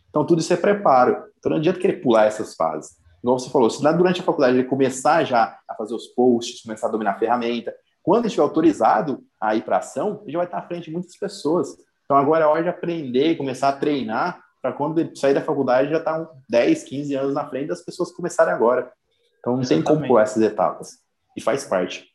[0.08, 1.24] Então tudo isso é preparo.
[1.38, 2.96] Então não adianta querer pular essas fases.
[3.22, 6.62] Igual você falou, se lá durante a faculdade ele começar já a fazer os posts,
[6.62, 10.38] começar a dominar a ferramenta, quando ele estiver autorizado a ir para ação, ele já
[10.38, 11.76] vai estar à frente de muitas pessoas.
[12.06, 15.42] Então agora é hora de aprender e começar a treinar para quando ele sair da
[15.42, 18.90] faculdade já estar tá 10, 15 anos na frente das pessoas que começarem agora.
[19.38, 19.86] Então não Exatamente.
[19.86, 20.92] tem como pular essas etapas.
[21.36, 22.13] E faz parte.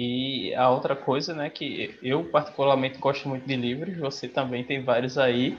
[0.00, 4.80] E a outra coisa, né, que eu particularmente gosto muito de livros, você também tem
[4.80, 5.58] vários aí.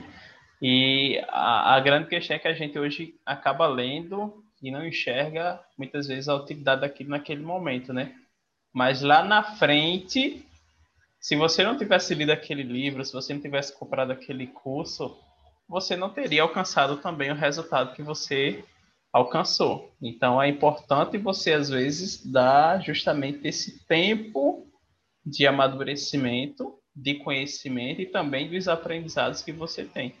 [0.62, 5.60] E a, a grande questão é que a gente hoje acaba lendo e não enxerga
[5.76, 8.14] muitas vezes a utilidade daquilo naquele momento, né?
[8.72, 10.42] Mas lá na frente,
[11.20, 15.18] se você não tivesse lido aquele livro, se você não tivesse comprado aquele curso,
[15.68, 18.64] você não teria alcançado também o resultado que você
[19.12, 19.92] alcançou.
[20.00, 24.66] Então é importante você às vezes dar justamente esse tempo
[25.24, 30.14] de amadurecimento, de conhecimento e também dos aprendizados que você tem.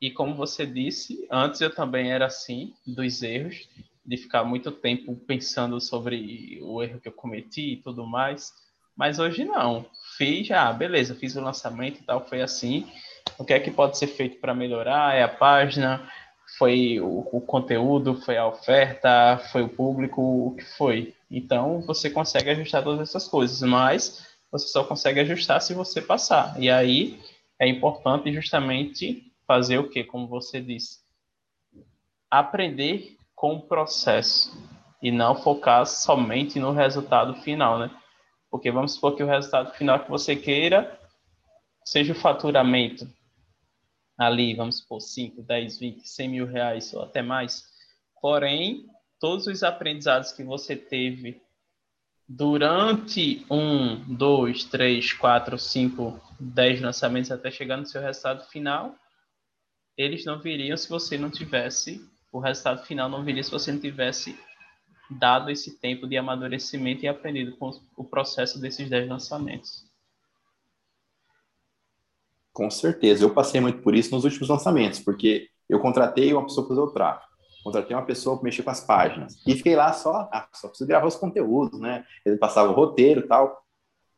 [0.00, 3.68] E como você disse, antes eu também era assim, dos erros,
[4.04, 8.52] de ficar muito tempo pensando sobre o erro que eu cometi e tudo mais.
[8.96, 9.86] Mas hoje não.
[10.16, 12.86] Fiz, ah, beleza, fiz o lançamento e tal, foi assim.
[13.38, 15.16] O que é que pode ser feito para melhorar?
[15.16, 16.08] É a página,
[16.58, 21.14] foi o, o, conteúdo, foi a oferta, foi o público, o que foi.
[21.30, 26.60] Então você consegue ajustar todas essas coisas, mas você só consegue ajustar se você passar.
[26.60, 27.20] E aí
[27.58, 31.00] é importante justamente fazer o que, como você disse,
[32.30, 34.56] aprender com o processo
[35.02, 37.90] e não focar somente no resultado final, né?
[38.50, 40.98] Porque vamos supor que o resultado final que você queira
[41.84, 43.06] seja o faturamento
[44.16, 47.64] ali, vamos supor, 5, 10, 20, 100 mil reais ou até mais.
[48.20, 48.86] Porém,
[49.20, 51.42] todos os aprendizados que você teve
[52.28, 58.94] durante um, dois, três, quatro, cinco, dez lançamentos até chegar no seu resultado final,
[59.96, 62.00] eles não viriam se você não tivesse,
[62.32, 64.38] o resultado final não viria se você não tivesse
[65.10, 69.84] dado esse tempo de amadurecimento e aprendido com o processo desses dez lançamentos.
[72.54, 76.64] Com certeza, eu passei muito por isso nos últimos lançamentos, porque eu contratei uma pessoa
[76.64, 77.32] para fazer o tráfego,
[77.64, 80.86] contratei uma pessoa para mexer com as páginas, e fiquei lá só, ah, só preciso
[80.86, 82.04] gravar os conteúdos, né?
[82.24, 83.60] Ele passava o roteiro e tal.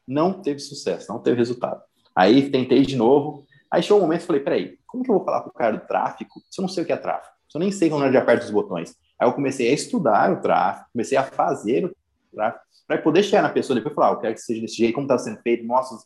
[0.07, 1.83] Não teve sucesso, não teve resultado.
[2.15, 5.25] Aí tentei de novo, aí chegou um momento e falei, peraí, como que eu vou
[5.25, 7.35] falar com o cara do tráfego se eu não sei o que é tráfego?
[7.49, 8.95] Se eu nem sei quando eu já aperto os botões.
[9.19, 11.97] Aí eu comecei a estudar o tráfego, comecei a fazer o
[12.35, 14.95] tráfego, para poder chegar na pessoa depois falar, ah, eu quero que seja desse jeito,
[14.95, 15.97] como está sendo feito, mostra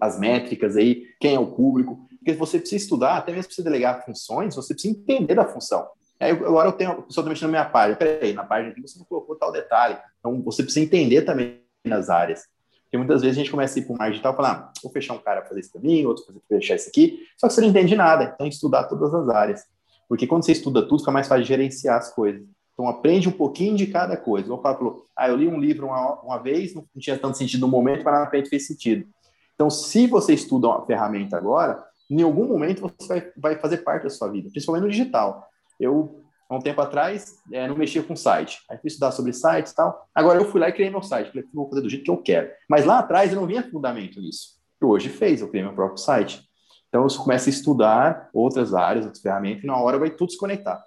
[0.00, 3.62] as métricas aí, quem é o público, porque você precisa estudar, até mesmo para você
[3.62, 5.86] delegar funções, você precisa entender da função.
[6.18, 8.80] Aí agora eu tenho, a pessoa está mexendo na minha página, peraí, na página aqui
[8.80, 12.44] você não colocou tal detalhe, então você precisa entender também nas áreas.
[12.84, 14.72] Porque muitas vezes a gente começa a ir para o marketing digital e falar, ah,
[14.82, 17.48] vou fechar um cara para fazer isso para mim, outro para fechar isso aqui, só
[17.48, 19.64] que você não entende nada, então estudar todas as áreas.
[20.08, 22.42] Porque quando você estuda tudo, fica mais fácil de gerenciar as coisas.
[22.72, 24.48] Então aprende um pouquinho de cada coisa.
[24.48, 24.78] Vou falar,
[25.16, 28.14] ah, eu li um livro uma, uma vez, não tinha tanto sentido no momento, mas
[28.14, 29.08] na frente fez sentido.
[29.56, 34.04] Então, se você estuda uma ferramenta agora, em algum momento você vai, vai fazer parte
[34.04, 35.48] da sua vida, principalmente no digital.
[35.80, 38.60] Eu, há um tempo atrás, é, não mexia com site.
[38.70, 40.06] Aí fui estudar sobre sites e tal.
[40.14, 41.28] Agora eu fui lá e criei meu site.
[41.28, 42.50] Falei, vou fazer do jeito que eu quero.
[42.68, 44.56] Mas lá atrás eu não vinha fundamento nisso.
[44.80, 46.46] E hoje fez, eu criei meu próprio site.
[46.88, 50.38] Então você começa a estudar outras áreas, outras ferramentas, e na hora vai tudo se
[50.38, 50.84] conectar.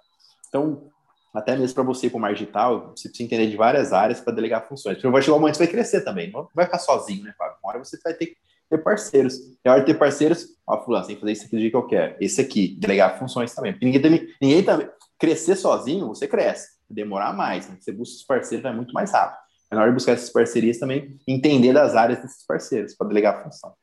[0.48, 0.88] Então,
[1.34, 4.96] até mesmo para você como digital, você precisa entender de várias áreas para delegar funções.
[4.96, 6.30] Porque vai chegar um momento que você vai crescer também.
[6.30, 7.56] Não vai ficar sozinho, né, Fábio?
[7.62, 8.36] Uma hora você vai ter que
[8.70, 9.34] ter parceiros.
[9.64, 11.76] É hora de ter parceiros, ó, fulano, tem que fazer isso aqui do jeito que
[11.76, 12.16] eu quero.
[12.20, 13.72] Esse aqui, delegar funções também.
[13.72, 16.78] Porque ninguém, também, ninguém também, crescer sozinho, você cresce.
[16.88, 17.76] Demorar mais, né?
[17.78, 19.38] Você busca os parceiros, vai muito mais rápido.
[19.70, 23.36] É na hora de buscar essas parcerias também, entender das áreas desses parceiros, para delegar
[23.36, 23.74] a função.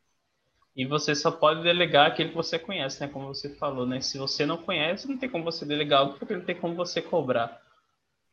[0.75, 3.07] E você só pode delegar aquilo que você conhece, né?
[3.07, 4.01] Como você falou, né?
[4.01, 7.01] Se você não conhece, não tem como você delegar algo, porque não tem como você
[7.01, 7.61] cobrar.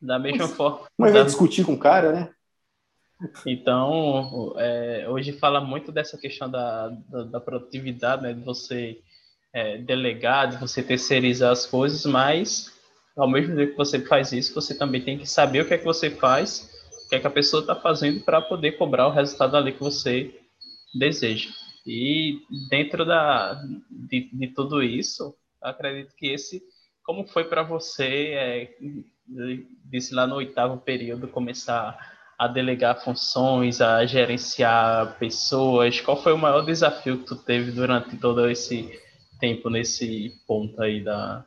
[0.01, 0.81] Da mesma mas, forma.
[0.97, 2.29] Mas vai discutir com o cara, né?
[3.45, 8.99] Então, é, hoje fala muito dessa questão da, da, da produtividade, né, de você
[9.53, 12.73] é, delegar, de você terceirizar as coisas, mas
[13.15, 15.77] ao mesmo tempo que você faz isso, você também tem que saber o que é
[15.77, 16.69] que você faz,
[17.05, 19.79] o que é que a pessoa está fazendo para poder cobrar o resultado ali que
[19.79, 20.37] você
[20.93, 21.49] deseja.
[21.87, 23.53] E dentro da,
[23.89, 26.61] de, de tudo isso, acredito que esse,
[27.03, 28.77] como foi para você, é,
[29.85, 36.01] disse lá no oitavo período, começar a delegar funções, a gerenciar pessoas?
[36.01, 38.89] Qual foi o maior desafio que tu teve durante todo esse
[39.39, 41.45] tempo nesse ponto aí da,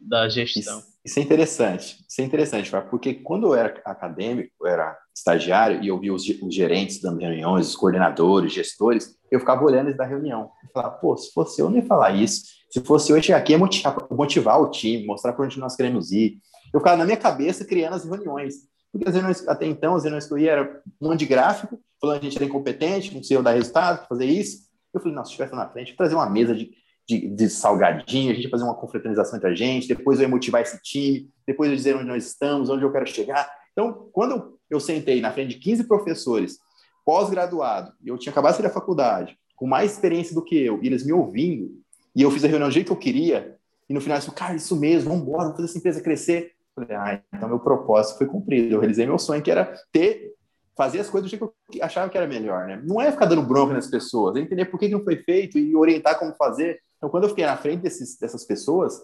[0.00, 0.78] da gestão?
[0.78, 5.82] Isso, isso é interessante, isso é interessante, porque quando eu era acadêmico, eu era estagiário
[5.82, 9.96] e eu via os, os gerentes dando reuniões, os coordenadores, gestores, eu ficava olhando eles
[9.96, 12.44] da reunião e falava, pô, se fosse eu, ia falar isso.
[12.70, 16.12] Se fosse eu, chegar aqui ia motivar, motivar o time, mostrar para onde nós queremos
[16.12, 16.38] ir.
[16.72, 18.54] Eu ficava na minha cabeça criando as reuniões
[18.98, 21.80] porque as reuniões, até então, as reuniões que eu ia era um monte de gráfico,
[22.00, 24.66] falando que a gente era incompetente, não conseguia dar resultado, fazer isso.
[24.92, 26.70] Eu falei, nossa, se estivesse na frente, trazer uma mesa de
[27.08, 30.60] de, de, salgadinho, a gente fazer uma confraternização entre a gente, depois eu ia motivar
[30.60, 33.48] esse time, depois eu dizer onde nós estamos, onde eu quero chegar.
[33.72, 36.58] Então, quando eu sentei na frente de 15 professores,
[37.04, 40.86] pós-graduado, eu tinha acabado de sair da faculdade, com mais experiência do que eu, e
[40.88, 41.70] eles me ouvindo,
[42.14, 43.56] e eu fiz a reunião do jeito que eu queria,
[43.88, 46.55] e no final eu disse, cara, isso mesmo, vamos embora, vamos fazer essa empresa crescer.
[46.76, 50.34] Eu falei, ah, então meu propósito foi cumprido, eu realizei meu sonho, que era ter,
[50.76, 52.82] fazer as coisas do jeito que eu achava que era melhor, né?
[52.84, 55.74] Não é ficar dando bronca nas pessoas, é entender por que não foi feito e
[55.74, 56.80] orientar como fazer.
[56.96, 59.00] Então, quando eu fiquei na frente desses, dessas pessoas,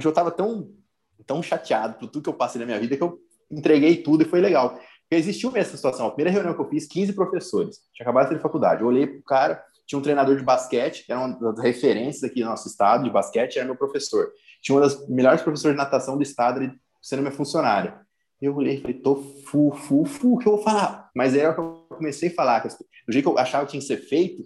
[0.00, 0.68] que eu estava tão,
[1.24, 3.18] tão chateado por tudo que eu passei na minha vida que eu
[3.50, 4.70] entreguei tudo e foi legal.
[5.02, 6.06] Porque existiu essa situação.
[6.06, 7.76] A primeira reunião que eu fiz, 15 professores.
[7.92, 8.80] Tinha acabado de de faculdade.
[8.80, 12.40] Eu olhei pro cara, tinha um treinador de basquete, que era uma das referências aqui
[12.40, 14.32] no nosso estado de basquete, era meu professor.
[14.62, 16.60] Tinha uma das melhores professores de natação do estado,
[17.04, 18.00] sendo minha funcionária.
[18.40, 21.10] Eu olhei e falei, tô fu, fu, fu, o que eu vou falar?
[21.14, 23.86] Mas aí é eu comecei a falar, do jeito que eu achava que tinha que
[23.86, 24.42] ser feito,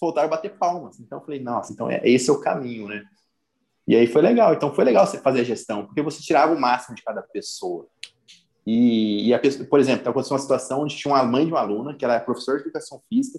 [0.00, 0.98] voltaram a bater palmas.
[0.98, 3.04] Então eu falei, nossa, então é, esse é o caminho, né?
[3.86, 4.54] E aí foi legal.
[4.54, 7.86] Então foi legal você fazer a gestão, porque você tirava o máximo de cada pessoa.
[8.66, 11.60] E, e a pessoa, por exemplo, aconteceu uma situação onde tinha uma mãe de uma
[11.60, 13.38] aluna, que ela é professora de educação física,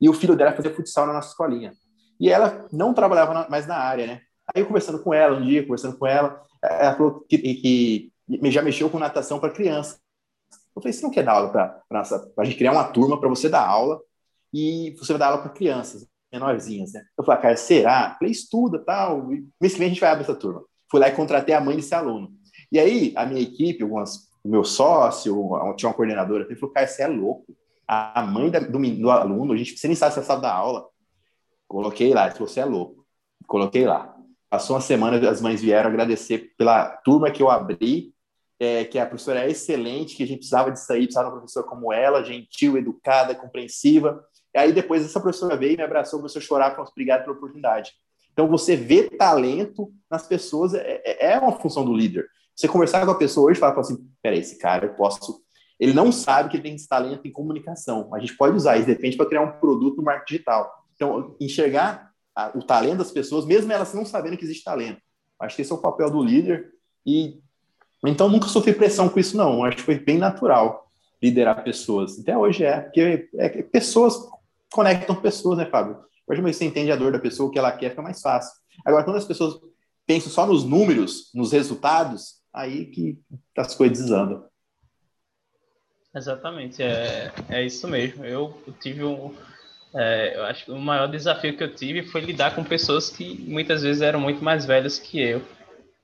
[0.00, 1.74] e o filho dela fazia futsal na nossa escolinha.
[2.18, 4.22] E ela não trabalhava mais na área, né?
[4.54, 8.12] Aí eu conversando com ela um dia, conversando com ela, ela falou que, que
[8.44, 9.98] já mexeu com natação para criança.
[10.74, 11.82] Eu falei, você não quer dar aula para
[12.38, 14.00] a gente criar uma turma para você dar aula
[14.52, 17.04] e você vai dar aula para crianças menorzinhas, né?
[17.16, 18.10] Eu falei, ah, cara, será?
[18.12, 20.62] Eu falei, estuda, tal, mês que vem a gente vai abrir essa turma.
[20.90, 22.30] Fui lá e contratei a mãe desse aluno.
[22.70, 25.32] E aí, a minha equipe, algumas, o meu sócio,
[25.76, 27.46] tinha uma coordenadora, ele falou, cara, você é louco.
[27.86, 30.52] A mãe da, do, do, aluno, a gente, você nem sabe se é sala da
[30.52, 30.86] aula.
[31.66, 33.06] Coloquei lá, ele falou, você é louco.
[33.46, 34.14] Coloquei lá.
[34.50, 38.14] Passou uma semana, as mães vieram agradecer pela turma que eu abri,
[38.58, 41.40] é, que a professora é excelente, que a gente precisava de sair, precisava de uma
[41.40, 44.24] professora como ela, gentil, educada, compreensiva.
[44.54, 47.92] E aí depois essa professora veio, me abraçou, começou a chorar, falou, obrigado pela oportunidade.
[48.32, 52.26] Então você vê talento nas pessoas é, é, é uma função do líder.
[52.56, 55.40] Você conversar com a pessoa hoje e falar assim, peraí, esse cara eu posso...
[55.78, 58.12] Ele não sabe que ele tem esse talento em comunicação.
[58.12, 60.72] A gente pode usar isso, de repente, para criar um produto no marketing digital.
[60.96, 62.07] Então, enxergar
[62.38, 65.02] a, o talento das pessoas, mesmo elas não sabendo que existe talento.
[65.40, 66.72] Acho que esse é o papel do líder.
[67.04, 67.40] E
[68.06, 69.64] então nunca sofri pressão com isso, não.
[69.64, 70.88] Acho que foi bem natural
[71.20, 72.20] liderar pessoas.
[72.20, 74.16] Até hoje é, porque é, é, pessoas
[74.70, 75.98] conectam pessoas, né, Fábio?
[76.28, 78.52] Hoje você entende a dor da pessoa, o que ela quer, fica mais fácil.
[78.84, 79.58] Agora, quando as pessoas
[80.06, 83.18] pensam só nos números, nos resultados, aí que
[83.56, 84.46] as coisas desandam.
[86.14, 88.24] Exatamente, é, é isso mesmo.
[88.24, 89.34] Eu tive um.
[89.94, 93.38] É, eu acho que o maior desafio que eu tive foi lidar com pessoas que
[93.48, 95.42] muitas vezes eram muito mais velhas que eu.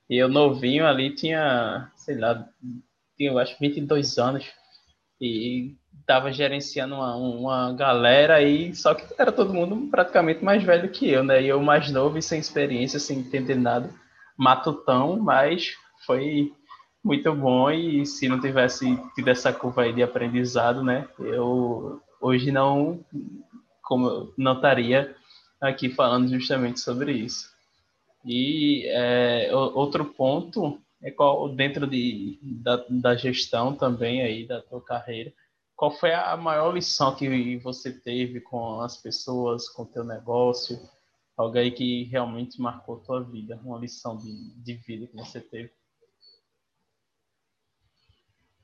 [0.09, 2.47] E eu novinho ali tinha, sei lá,
[3.17, 4.45] tinha, eu acho 22 anos.
[5.19, 10.89] E estava gerenciando uma, uma galera aí, só que era todo mundo praticamente mais velho
[10.89, 11.41] que eu, né?
[11.41, 13.89] E eu mais novo e sem experiência, sem entender nada,
[14.37, 15.73] matutão, mas
[16.05, 16.51] foi
[17.03, 21.07] muito bom e se não tivesse tido essa curva aí de aprendizado, né?
[21.19, 22.99] Eu hoje não
[23.85, 25.15] como não estaria
[25.61, 27.49] aqui falando justamente sobre isso.
[28.25, 34.81] E é, outro ponto é qual dentro de, da, da gestão também aí da tua
[34.81, 35.31] carreira,
[35.75, 40.79] qual foi a maior lição que você teve com as pessoas, com o teu negócio,
[41.37, 45.71] algo aí que realmente marcou tua vida, uma lição de, de vida que você teve?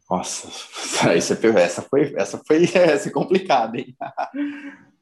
[0.10, 0.48] Nossa,
[1.14, 3.96] essa foi, essa foi, essa foi essa complicada, hein?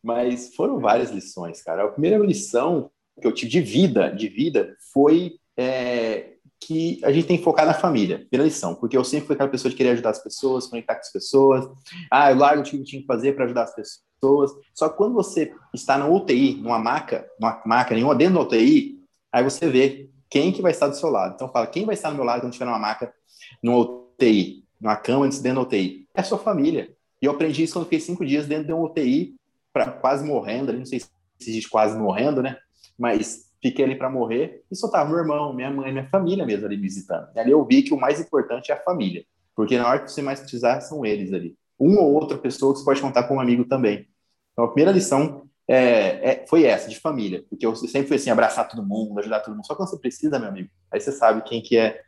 [0.02, 1.84] Mas foram várias lições, cara.
[1.84, 2.90] A primeira lição
[3.20, 7.66] que eu tive de vida, de vida, foi é, que a gente tem que focar
[7.66, 10.68] na família, pela lição, porque eu sempre fui aquela pessoa que queria ajudar as pessoas,
[10.68, 11.66] conectar com as pessoas,
[12.12, 14.52] ah, eu largo o que eu tinha que fazer para ajudar as pessoas.
[14.74, 19.00] Só que quando você está na UTI, numa maca, numa maca nenhuma, dentro da UTI,
[19.32, 21.36] aí você vê quem que vai estar do seu lado.
[21.36, 23.14] Então fala, quem vai estar do meu lado quando estiver numa maca,
[23.64, 26.08] numa UTI, numa cama dentro da UTI?
[26.14, 26.94] É a sua família.
[27.22, 29.36] E eu aprendi isso quando fiquei cinco dias dentro de uma UTI,
[29.74, 31.10] pra, quase morrendo, não sei se
[31.40, 32.58] existe quase morrendo, né?
[32.98, 36.66] Mas fiquei ali para morrer e só tava meu irmão, minha mãe, minha família mesmo
[36.66, 37.28] ali visitando.
[37.36, 39.24] E ali eu vi que o mais importante é a família,
[39.56, 41.56] porque na hora que você mais precisar são eles ali.
[41.78, 44.08] Uma ou outra pessoa que você pode contar com um amigo também.
[44.54, 48.32] Então a primeira lição é, é, foi essa, de família, porque eu sempre fui assim,
[48.32, 49.68] abraçar todo mundo, ajudar todo mundo.
[49.68, 52.02] Só quando você precisa, meu amigo, aí você sabe quem que é,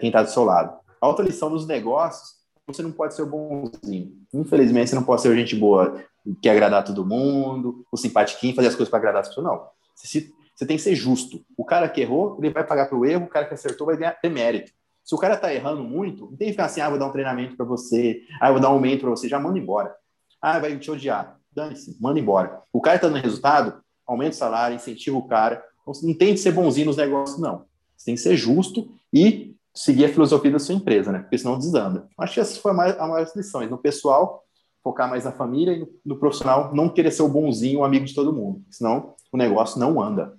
[0.00, 0.76] quem está do seu lado.
[1.00, 2.36] A outra lição nos negócios,
[2.66, 4.12] você não pode ser bonzinho.
[4.34, 6.02] Infelizmente, você não pode ser gente boa,
[6.42, 9.46] que agradar todo mundo, o simpatiquinho, fazer as coisas para agradar as pessoas.
[9.46, 9.66] Não.
[9.94, 11.44] Você, você tem que ser justo.
[11.56, 14.12] O cara que errou, ele vai pagar pelo erro, o cara que acertou vai ganhar,
[14.12, 14.72] ter mérito.
[15.04, 17.12] Se o cara está errando muito, não tem que ficar assim, ah, vou dar um
[17.12, 19.94] treinamento para você, ah, vou dar um aumento para você, já manda embora.
[20.42, 21.38] Ah, vai te odiar.
[21.52, 22.60] Dane-se, manda embora.
[22.72, 25.62] O cara está dando resultado, aumenta o salário, incentiva o cara,
[26.02, 27.64] Não tem de ser bonzinho nos negócios, não.
[27.96, 31.20] Você tem que ser justo e seguir a filosofia da sua empresa, né?
[31.20, 32.08] Porque senão desanda.
[32.18, 33.70] Acho que essa foi a maior, a maior lições.
[33.70, 34.42] No pessoal,
[34.86, 38.14] focar mais na família e no, profissional, não querer ser o bonzinho, o amigo de
[38.14, 38.64] todo mundo.
[38.70, 40.38] Senão o negócio não anda.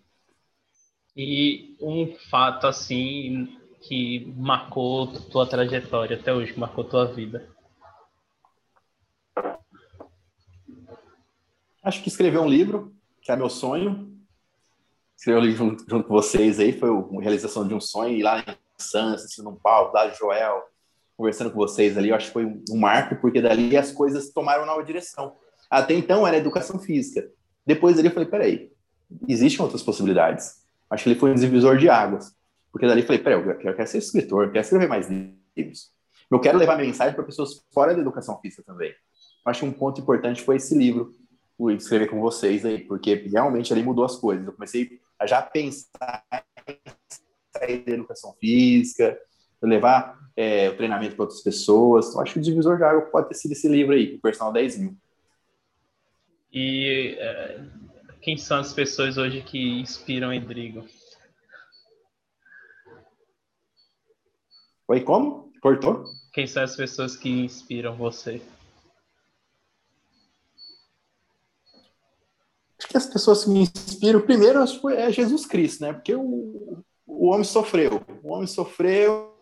[1.13, 7.49] E um fato, assim, que marcou tua trajetória até hoje, que marcou tua vida?
[11.83, 14.17] Acho que escrever um livro, que é meu sonho.
[15.17, 18.15] Escrever um livro junto, junto com vocês aí, foi a realização de um sonho.
[18.15, 20.63] Ir lá em Santos, assistindo um pau, da Joel,
[21.17, 24.67] conversando com vocês ali, eu acho que foi um, marco, porque dali as coisas tomaram
[24.67, 25.35] nova direção.
[25.69, 27.27] Até então era educação física.
[27.65, 28.71] Depois ali eu falei, peraí,
[29.27, 30.61] existem outras possibilidades.
[30.89, 32.33] Acho que ele foi um divisor de águas.
[32.71, 35.91] Porque dali eu falei, peraí, eu quero ser escritor, eu quero escrever mais livros.
[36.29, 38.93] Eu quero levar minha mensagem para pessoas fora da educação física também.
[39.43, 41.11] Acho que um ponto importante foi esse livro,
[41.57, 44.45] o escrever com vocês aí, porque realmente ali mudou as coisas.
[44.45, 46.23] Eu comecei a já pensar
[46.67, 46.77] em
[47.57, 49.17] sair da educação física,
[49.61, 52.09] levar é, o treinamento para outras pessoas.
[52.09, 54.53] Então, acho que o divisor de água pode ter sido esse livro aí, o Personal
[54.53, 54.97] 10 mil.
[56.53, 57.61] E é,
[58.21, 60.85] quem são as pessoas hoje que inspiram Endrigo?
[64.87, 65.51] Oi, como?
[65.61, 66.05] Cortou?
[66.33, 68.41] Quem são as pessoas que inspiram você?
[72.79, 75.93] Acho que as pessoas que me inspiram, primeiro, acho que é Jesus Cristo, né?
[75.93, 78.01] Porque o, o homem sofreu.
[78.23, 79.36] O homem sofreu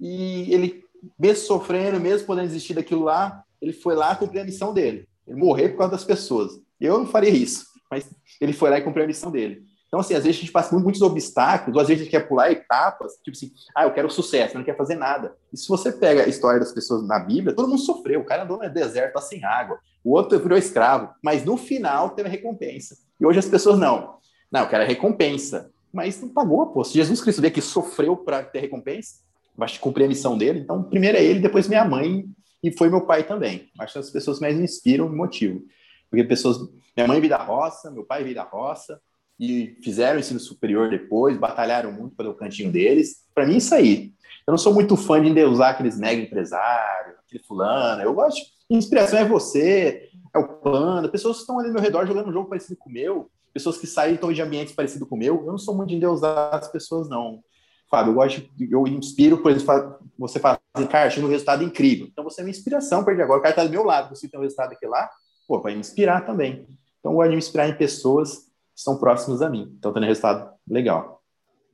[0.00, 0.84] e ele,
[1.18, 5.08] mesmo sofrendo, mesmo podendo desistir daquilo lá, ele foi lá cumprir a missão dele.
[5.26, 6.52] Ele morreu por causa das pessoas.
[6.80, 8.10] Eu não faria isso, mas
[8.40, 9.64] ele foi lá e cumpriu a missão dele.
[9.94, 12.10] Então, assim, às vezes a gente passa por muitos obstáculos, ou às vezes a gente
[12.10, 15.36] quer pular etapas, tipo assim, ah, eu quero sucesso, não quer fazer nada.
[15.52, 18.20] E se você pega a história das pessoas na Bíblia, todo mundo sofreu.
[18.20, 19.78] O cara andou no deserto, tá sem água.
[20.02, 21.14] O outro virou escravo.
[21.22, 22.96] Mas no final teve a recompensa.
[23.20, 24.18] E hoje as pessoas não.
[24.50, 25.70] Não, eu quero a recompensa.
[25.94, 26.82] Mas não pagou, pô.
[26.82, 29.20] Se Jesus Cristo veio que sofreu para ter recompensa,
[29.56, 30.58] vai cumprir a missão dele.
[30.58, 32.24] Então, primeiro é ele, depois minha mãe
[32.60, 33.70] e foi meu pai também.
[33.78, 35.62] Acho que as pessoas mais me inspiram e motivam.
[36.10, 36.58] Porque pessoas.
[36.96, 39.00] Minha mãe veio da roça, meu pai veio da roça
[39.38, 43.24] e fizeram ensino superior depois, batalharam muito pelo cantinho deles.
[43.32, 44.12] Para mim, isso aí.
[44.46, 48.02] Eu não sou muito fã de endeusar aqueles mega empresários, aquele fulano.
[48.02, 48.40] Eu gosto.
[48.68, 51.08] Inspiração é você, é o plano.
[51.08, 53.78] Pessoas que estão ali ao meu redor jogando um jogo parecido com o meu, pessoas
[53.78, 55.36] que saem de ambientes parecidos com o meu.
[55.36, 57.40] Eu não sou muito de endeusar as pessoas, não.
[57.88, 62.08] Fábio, eu gosto, eu inspiro, por exemplo, você fala assim, cara, tive um resultado incrível.
[62.10, 63.38] Então você é uma inspiração para agora.
[63.38, 65.08] O cara está do meu lado, você tem um resultado aqui lá,
[65.46, 66.66] pô, vai me inspirar também.
[66.98, 69.72] Então eu gosto de me inspirar em pessoas estão próximos a mim.
[69.78, 71.22] Então, tendo resultado legal.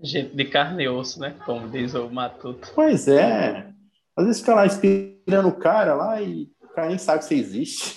[0.02, 1.36] Gente de carne e osso, né?
[1.44, 2.70] Como diz o Matuto.
[2.74, 3.72] Pois é.
[4.16, 7.34] Às vezes fica lá inspirando o cara lá e o cara nem sabe que você
[7.34, 7.94] existe.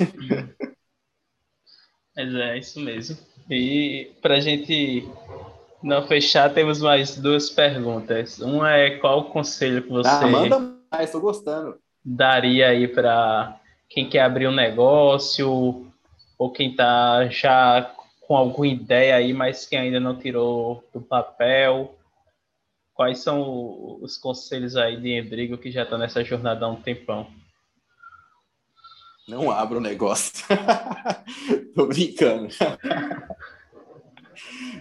[2.16, 3.18] Mas é isso mesmo.
[3.50, 5.08] E para a gente
[5.82, 8.40] não fechar, temos mais duas perguntas.
[8.40, 10.10] Uma é qual o conselho que você.
[10.10, 10.60] Ah, manda
[10.92, 11.78] mais, estou gostando.
[12.04, 15.88] Daria aí para quem quer abrir um negócio
[16.38, 21.96] ou quem está já com alguma ideia aí, mas que ainda não tirou do papel?
[22.94, 27.28] Quais são os conselhos aí de Endrigo que já está nessa jornada há um tempão?
[29.28, 30.34] Não abra o negócio.
[31.74, 32.48] Tô brincando.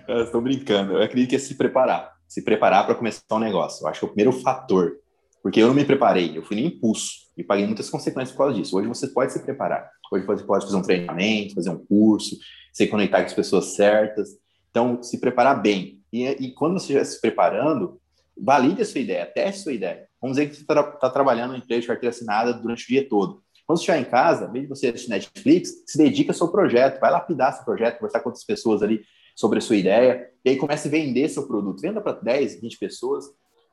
[0.08, 0.94] Estou brincando.
[0.94, 2.12] Eu acredito que é se preparar.
[2.26, 3.84] Se preparar para começar um negócio.
[3.84, 4.98] Eu acho que é o primeiro fator.
[5.42, 8.54] Porque eu não me preparei, eu fui no impulso e paguei muitas consequências por causa
[8.54, 8.76] disso.
[8.76, 9.90] Hoje você pode se preparar.
[10.10, 12.36] Hoje você pode fazer um treinamento, fazer um curso,
[12.72, 14.30] se conectar com as pessoas certas.
[14.70, 16.00] Então, se preparar bem.
[16.12, 18.00] E, e quando você estiver se preparando,
[18.36, 20.08] valide a sua ideia, teste a sua ideia.
[20.20, 23.08] Vamos dizer que você está tá trabalhando em empresa de carteira assinada durante o dia
[23.08, 23.42] todo.
[23.72, 27.10] Quando você estiver em casa, de você assistir Netflix, se dedica ao seu projeto, vai
[27.10, 29.02] lapidar seu projeto, conversar com outras pessoas ali
[29.34, 31.80] sobre a sua ideia, e aí comece a vender seu produto.
[31.80, 33.24] Venda para 10, 20 pessoas,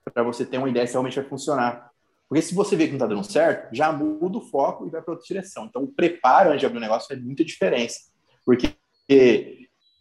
[0.05, 1.91] para você ter uma ideia se realmente vai funcionar.
[2.29, 5.01] Porque se você vê que não está dando certo, já muda o foco e vai
[5.01, 5.65] para outra direção.
[5.65, 7.99] Então, o preparo antes de abrir o um negócio faz muita diferença.
[8.45, 8.73] Porque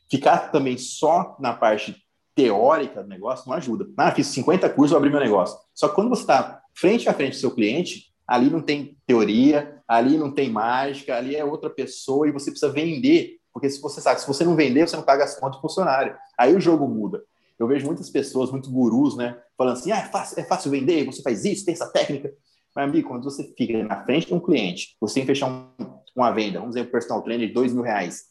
[0.08, 1.96] ficar também só na parte
[2.36, 3.84] teórica do negócio não ajuda.
[3.96, 5.58] Ah, fiz 50 cursos, vou abrir meu negócio.
[5.74, 9.77] Só que quando você está frente a frente do seu cliente, ali não tem teoria,
[9.88, 13.38] ali não tem mágica, ali é outra pessoa e você precisa vender.
[13.52, 16.14] Porque se você sabe, se você não vender, você não paga as contas do funcionário.
[16.36, 17.24] Aí o jogo muda.
[17.58, 21.04] Eu vejo muitas pessoas, muitos gurus, né, falando assim: ah, é fácil, é fácil vender,
[21.04, 22.32] você faz isso, tem essa técnica.
[22.76, 25.66] Mas, amigo, quando você fica na frente de um cliente, você tem que fechar um,
[26.14, 28.26] uma venda, vamos dizer, um personal trainer de dois mil reais.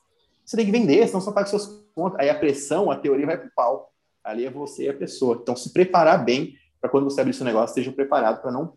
[0.46, 2.20] Você tem que vender, senão você paga suas contas.
[2.22, 3.92] Aí a pressão, a teoria vai para o pau.
[4.24, 5.40] Ali é você e a pessoa.
[5.42, 8.74] Então, se preparar bem para quando você abrir seu negócio, esteja preparado para não,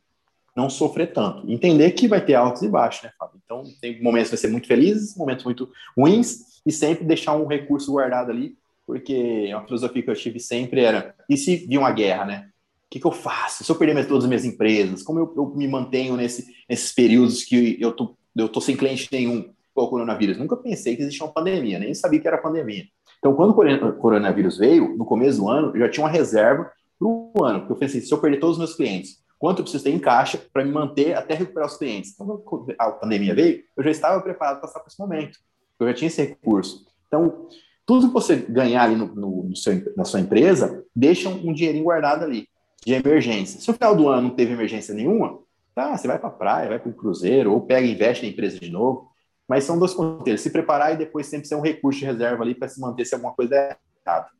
[0.56, 1.50] não sofrer tanto.
[1.50, 3.40] Entender que vai ter altos e baixos, né, Fábio?
[3.44, 7.46] Então, tem momentos que vai ser muito felizes, momentos muito ruins, e sempre deixar um
[7.46, 11.92] recurso guardado ali, porque uma filosofia que eu tive sempre era: e se vir uma
[11.92, 12.46] guerra, né?
[12.86, 13.62] O que, que eu faço?
[13.62, 17.44] Se eu perder todas as minhas empresas, como eu, eu me mantenho nesse, nesses períodos
[17.44, 20.36] que eu tô, eu tô sem cliente nenhum com o coronavírus?
[20.36, 22.84] Nunca pensei que existia uma pandemia, nem sabia que era pandemia.
[23.18, 27.06] Então, quando o coronavírus veio, no começo do ano, eu já tinha uma reserva para
[27.06, 29.82] o ano, porque eu pensei, se eu perder todos os meus clientes, quanto eu preciso
[29.82, 32.12] ter em caixa para me manter até recuperar os clientes?
[32.12, 35.38] Então, quando a pandemia veio, eu já estava preparado para passar por esse momento,
[35.80, 36.86] eu já tinha esse recurso.
[37.08, 37.48] Então,
[37.86, 41.52] tudo que você ganhar ali no, no, no seu, na sua empresa, deixa um, um
[41.54, 42.46] dinheirinho guardado ali
[42.84, 43.58] de emergência.
[43.58, 45.38] Se no final do ano não teve emergência nenhuma,
[45.74, 48.30] tá, você vai para a praia, vai para o cruzeiro, ou pega e investe na
[48.30, 49.10] empresa de novo.
[49.48, 50.40] Mas são dois pontos.
[50.40, 53.14] Se preparar e depois sempre ser um recurso de reserva ali para se manter se
[53.14, 54.30] alguma coisa der errado.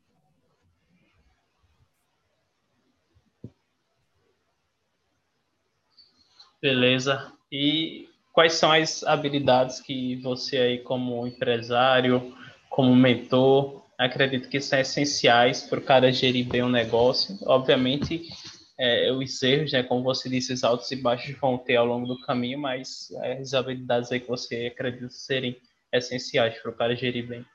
[6.61, 7.31] Beleza.
[7.51, 12.33] E quais são as habilidades que você aí como empresário,
[12.69, 17.37] como mentor, acredito que são essenciais para o cara gerir bem o negócio.
[17.45, 18.29] Obviamente,
[18.79, 22.07] é, os erros, né, como você disse, os altos e baixos vão ter ao longo
[22.07, 23.09] do caminho, mas
[23.39, 25.55] as habilidades aí que você acredita serem
[25.91, 27.45] essenciais para o cara gerir bem.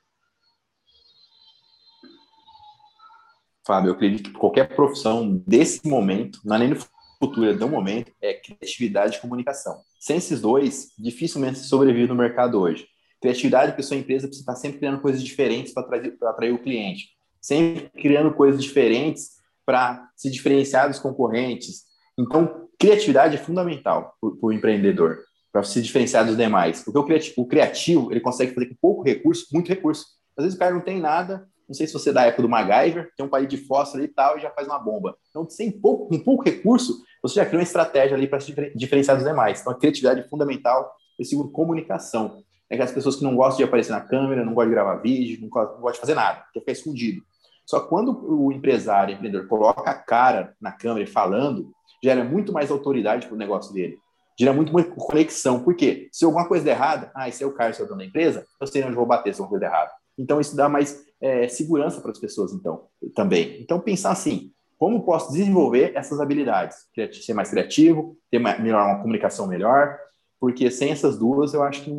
[3.67, 6.77] Fábio, eu acredito que qualquer profissão desse momento, não é nem no
[7.23, 9.81] é do momento, é criatividade e comunicação.
[9.99, 12.87] Sem esses dois, dificilmente se sobrevive no mercado hoje.
[13.21, 17.09] Criatividade, porque sua empresa precisa estar sempre criando coisas diferentes para atrair, atrair o cliente.
[17.41, 21.85] Sempre criando coisas diferentes para se diferenciar dos concorrentes.
[22.19, 25.19] Então, criatividade é fundamental para o empreendedor,
[25.53, 26.83] para se diferenciar dos demais.
[26.85, 30.07] Porque o criativo, o criativo, ele consegue fazer com pouco recurso, muito recurso.
[30.37, 32.49] Às vezes o cara não tem nada, não sei se você é da época do
[32.49, 35.17] MacGyver, tem um palito de fósforo e tal, e já faz uma bomba.
[35.31, 39.17] Então, sem pouco, com pouco recurso, você já cria uma estratégia ali para se diferenciar
[39.17, 39.61] dos demais.
[39.61, 40.95] Então, a criatividade é fundamental.
[41.19, 42.43] Eu segundo comunicação.
[42.71, 45.41] É aquelas pessoas que não gostam de aparecer na câmera, não gostam de gravar vídeo,
[45.41, 47.23] não gostam de fazer nada, quer ficar escondido.
[47.65, 52.23] Só que quando o empresário, o empreendedor, coloca a cara na câmera e falando, gera
[52.23, 53.99] muito mais autoridade para o negócio dele.
[54.39, 55.61] Gera muito mais conexão.
[55.61, 56.09] Por quê?
[56.13, 58.47] Se alguma coisa der errada, ah, esse é o Carlos, é o dono da empresa,
[58.61, 59.93] eu sei onde vou bater se alguma coisa der errada.
[60.19, 63.61] Então, isso dá mais é, segurança para as pessoas, então, também.
[63.61, 66.77] Então, pensar assim, como posso desenvolver essas habilidades?
[67.13, 69.99] Ser mais criativo, ter melhor uma comunicação melhor,
[70.39, 71.91] porque sem essas duas eu acho que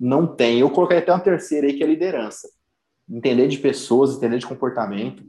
[0.00, 0.60] não tem.
[0.60, 2.48] Eu colocaria até uma terceira aí, que é liderança
[3.08, 5.22] entender de pessoas, entender de comportamento,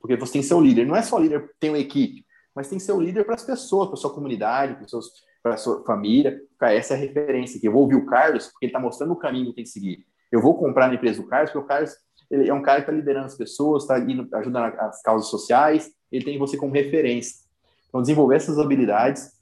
[0.00, 0.86] porque você tem que ser o líder.
[0.86, 2.24] Não é só líder, tem uma equipe,
[2.54, 4.76] mas tem que ser o líder para as pessoas, para sua comunidade,
[5.42, 6.40] para a sua família.
[6.60, 7.66] Essa é a referência aqui.
[7.66, 10.04] Eu vou ouvir o Carlos, porque ele está mostrando o caminho que tem que seguir.
[10.30, 11.94] Eu vou comprar na empresa do Carlos, porque o Carlos
[12.32, 13.96] ele é um cara que está liderando as pessoas, está
[14.38, 17.42] ajudando as causas sociais, ele tem você como referência.
[17.88, 19.32] Então, desenvolver essas habilidades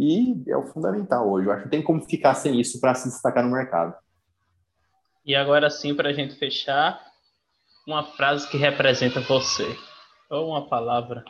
[0.00, 1.46] e é o fundamental hoje.
[1.46, 3.94] Eu acho que tem como ficar sem isso para se destacar no mercado.
[5.26, 6.98] E agora sim, para a gente fechar,
[7.86, 9.76] uma frase que representa você.
[10.30, 11.22] Ou uma palavra.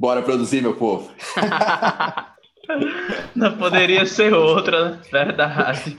[0.00, 1.12] Bora produzir, meu povo.
[3.36, 5.98] Não poderia ser outra, verdade.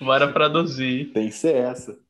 [0.00, 1.12] Bora produzir.
[1.12, 2.01] Tem que ser essa.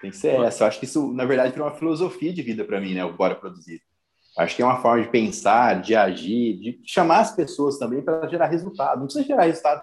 [0.00, 0.64] Tem que ser essa.
[0.64, 3.04] Eu acho que isso, na verdade, é uma filosofia de vida para mim, né?
[3.04, 3.80] O bora produzir.
[4.38, 8.28] Acho que é uma forma de pensar, de agir, de chamar as pessoas também para
[8.28, 8.98] gerar resultado.
[8.98, 9.82] Não precisa gerar resultado,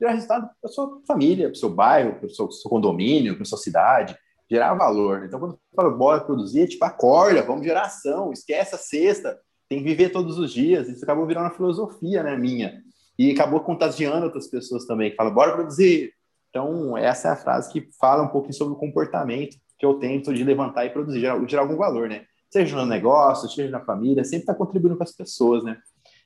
[0.00, 3.42] gerar resultado para sua família, para o seu bairro, para o seu, seu condomínio, para
[3.42, 4.16] a sua cidade
[4.50, 5.24] gerar valor.
[5.24, 9.38] Então, quando fala bora produzir, é tipo, acorda, vamos gerar ação, esquece a sexta,
[9.68, 10.88] tem que viver todos os dias.
[10.88, 12.82] Isso acabou virando uma filosofia, né, minha.
[13.18, 16.12] E acabou contagiando outras pessoas também, que falam, bora produzir.
[16.54, 20.32] Então, essa é a frase que fala um pouquinho sobre o comportamento que eu tento
[20.32, 22.26] de levantar e produzir, gerar, gerar algum valor, né?
[22.48, 25.76] Seja no negócio, seja na família, sempre está contribuindo com as pessoas, né?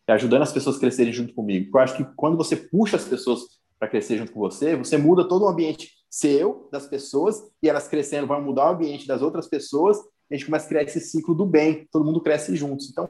[0.07, 1.71] E ajudando as pessoas a crescerem junto comigo.
[1.75, 3.41] Eu acho que quando você puxa as pessoas
[3.79, 7.89] para crescer junto com você, você muda todo o ambiente seu, das pessoas, e elas
[7.89, 9.97] crescendo vão mudar o ambiente das outras pessoas,
[10.31, 12.91] a gente começa a criar esse ciclo do bem, todo mundo cresce juntos.
[12.91, 13.09] Então,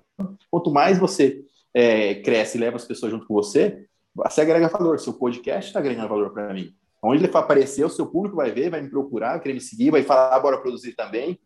[0.52, 5.00] quanto mais você é, cresce e leva as pessoas junto com você, você agrega valor.
[5.00, 6.78] Seu podcast está agregando valor para mim.
[7.02, 9.90] Onde ele aparecer, o seu público vai ver, vai me procurar, vai querer me seguir,
[9.90, 11.38] vai falar, ah, bora produzir também.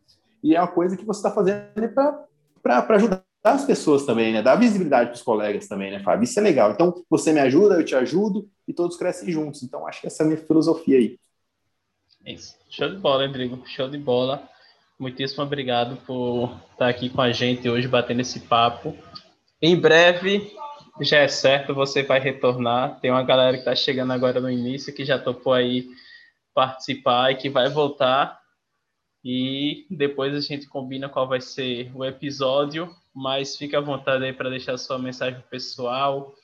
[0.42, 1.68] E é uma coisa que você está fazendo
[2.62, 4.40] para ajudar as pessoas também, né?
[4.40, 6.24] Dar visibilidade para os colegas também, né, Fábio?
[6.24, 6.72] Isso é legal.
[6.72, 9.62] Então, você me ajuda, eu te ajudo e todos crescem juntos.
[9.62, 11.18] Então, acho que essa é a minha filosofia aí.
[12.24, 12.56] Isso.
[12.70, 13.60] Show de bola, Rodrigo.
[13.66, 14.48] Show de bola.
[14.98, 18.96] Muitíssimo obrigado por estar aqui com a gente hoje, batendo esse papo.
[19.60, 20.54] Em breve,
[21.00, 23.00] já é certo, você vai retornar.
[23.00, 25.88] Tem uma galera que está chegando agora no início, que já topou aí
[26.54, 28.40] participar e que vai voltar.
[29.24, 34.32] E depois a gente combina qual vai ser o episódio, mas fique à vontade aí
[34.32, 36.34] para deixar sua mensagem pessoal,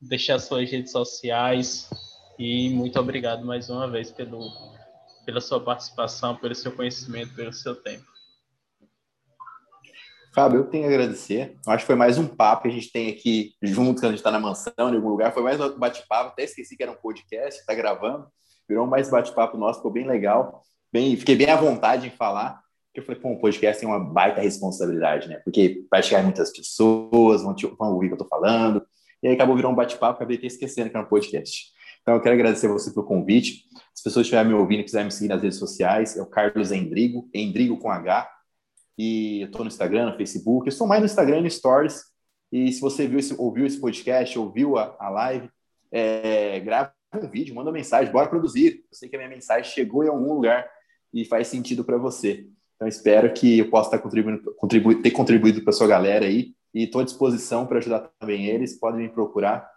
[0.00, 1.88] deixar suas redes sociais,
[2.38, 4.48] E muito obrigado mais uma vez pelo,
[5.24, 8.17] pela sua participação, pelo seu conhecimento, pelo seu tempo.
[10.38, 11.56] Fábio, eu tenho a agradecer.
[11.66, 14.10] Eu acho que foi mais um papo que a gente tem aqui junto, quando a
[14.10, 15.34] gente está na mansão, em algum lugar.
[15.34, 16.30] Foi mais um bate-papo.
[16.30, 18.24] Até esqueci que era um podcast, está gravando.
[18.68, 20.62] Virou mais bate-papo nosso, ficou bem legal.
[20.92, 22.62] Bem, fiquei bem à vontade em falar.
[22.94, 25.40] Eu falei, pô, um podcast tem uma baita responsabilidade, né?
[25.42, 28.86] Porque vai chegar muitas pessoas, vão, te, vão ouvir o que eu tô falando.
[29.20, 31.72] E aí acabou virando um bate-papo, acabei até esquecendo que era um podcast.
[32.00, 33.64] Então eu quero agradecer você pelo convite.
[33.92, 36.26] Se as pessoas estiverem me ouvindo e quiserem me seguir nas redes sociais, é o
[36.26, 38.37] Carlos Endrigo, Endrigo com H.
[38.98, 40.66] E eu tô no Instagram, no Facebook.
[40.66, 42.02] Eu estou mais no Instagram no Stories.
[42.50, 45.48] E se você viu esse, ouviu esse podcast, ouviu a, a live,
[45.92, 48.84] é, grava um vídeo, manda uma mensagem, bora produzir.
[48.90, 50.68] Eu sei que a minha mensagem chegou em algum lugar
[51.14, 52.46] e faz sentido para você.
[52.74, 56.84] Então, espero que eu possa estar contribuindo, contribu ter contribuído para sua galera aí e
[56.84, 58.78] estou à disposição para ajudar também eles.
[58.78, 59.68] Podem me procurar,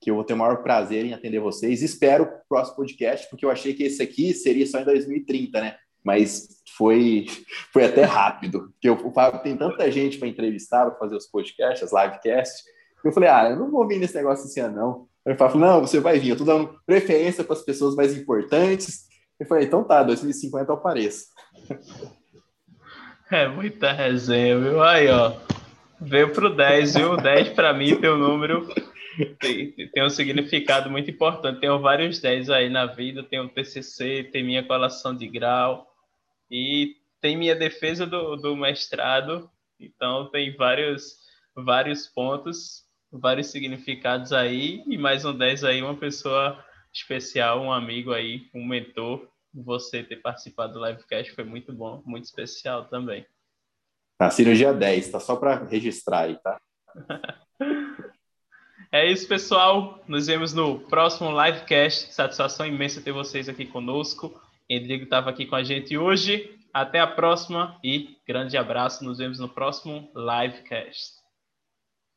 [0.00, 1.82] que eu vou ter o maior prazer em atender vocês.
[1.82, 5.76] Espero o próximo podcast, porque eu achei que esse aqui seria só em 2030, né?
[6.08, 7.26] Mas foi,
[7.70, 8.96] foi até rápido, porque eu,
[9.42, 12.64] tem tanta gente para entrevistar, para fazer os podcasts, as livecasts,
[13.04, 15.08] eu falei, ah, eu não vou vir nesse negócio esse ano, não.
[15.26, 19.06] Ele falou, não, você vai vir, eu estou dando preferência para as pessoas mais importantes.
[19.38, 21.26] Eu falei, então tá, 2050 eu apareço.
[23.30, 24.82] É muita resenha, viu?
[24.82, 25.34] Aí, ó.
[26.00, 27.16] Veio pro 10, viu?
[27.16, 28.66] 10 para mim tem um número.
[29.38, 31.60] Tem, tem, um significado muito importante.
[31.60, 33.22] Tenho vários 10 aí na vida.
[33.22, 35.87] Tem o TCC, tem minha colação de grau
[36.50, 39.50] e tem minha defesa do, do mestrado.
[39.78, 41.18] Então, tem vários,
[41.54, 44.82] vários pontos, vários significados aí.
[44.86, 46.62] E mais um 10 aí, uma pessoa
[46.92, 52.24] especial, um amigo aí, um mentor você ter participado do livecast foi muito bom, muito
[52.24, 53.26] especial também.
[54.18, 56.60] A cirurgia 10, tá só para registrar aí, tá?
[58.90, 60.02] é isso, pessoal.
[60.08, 62.12] Nos vemos no próximo livecast.
[62.12, 64.40] Satisfação imensa ter vocês aqui conosco.
[64.70, 66.54] Rodrigo estava aqui com a gente hoje.
[66.72, 69.04] Até a próxima e grande abraço.
[69.04, 71.17] Nos vemos no próximo livecast.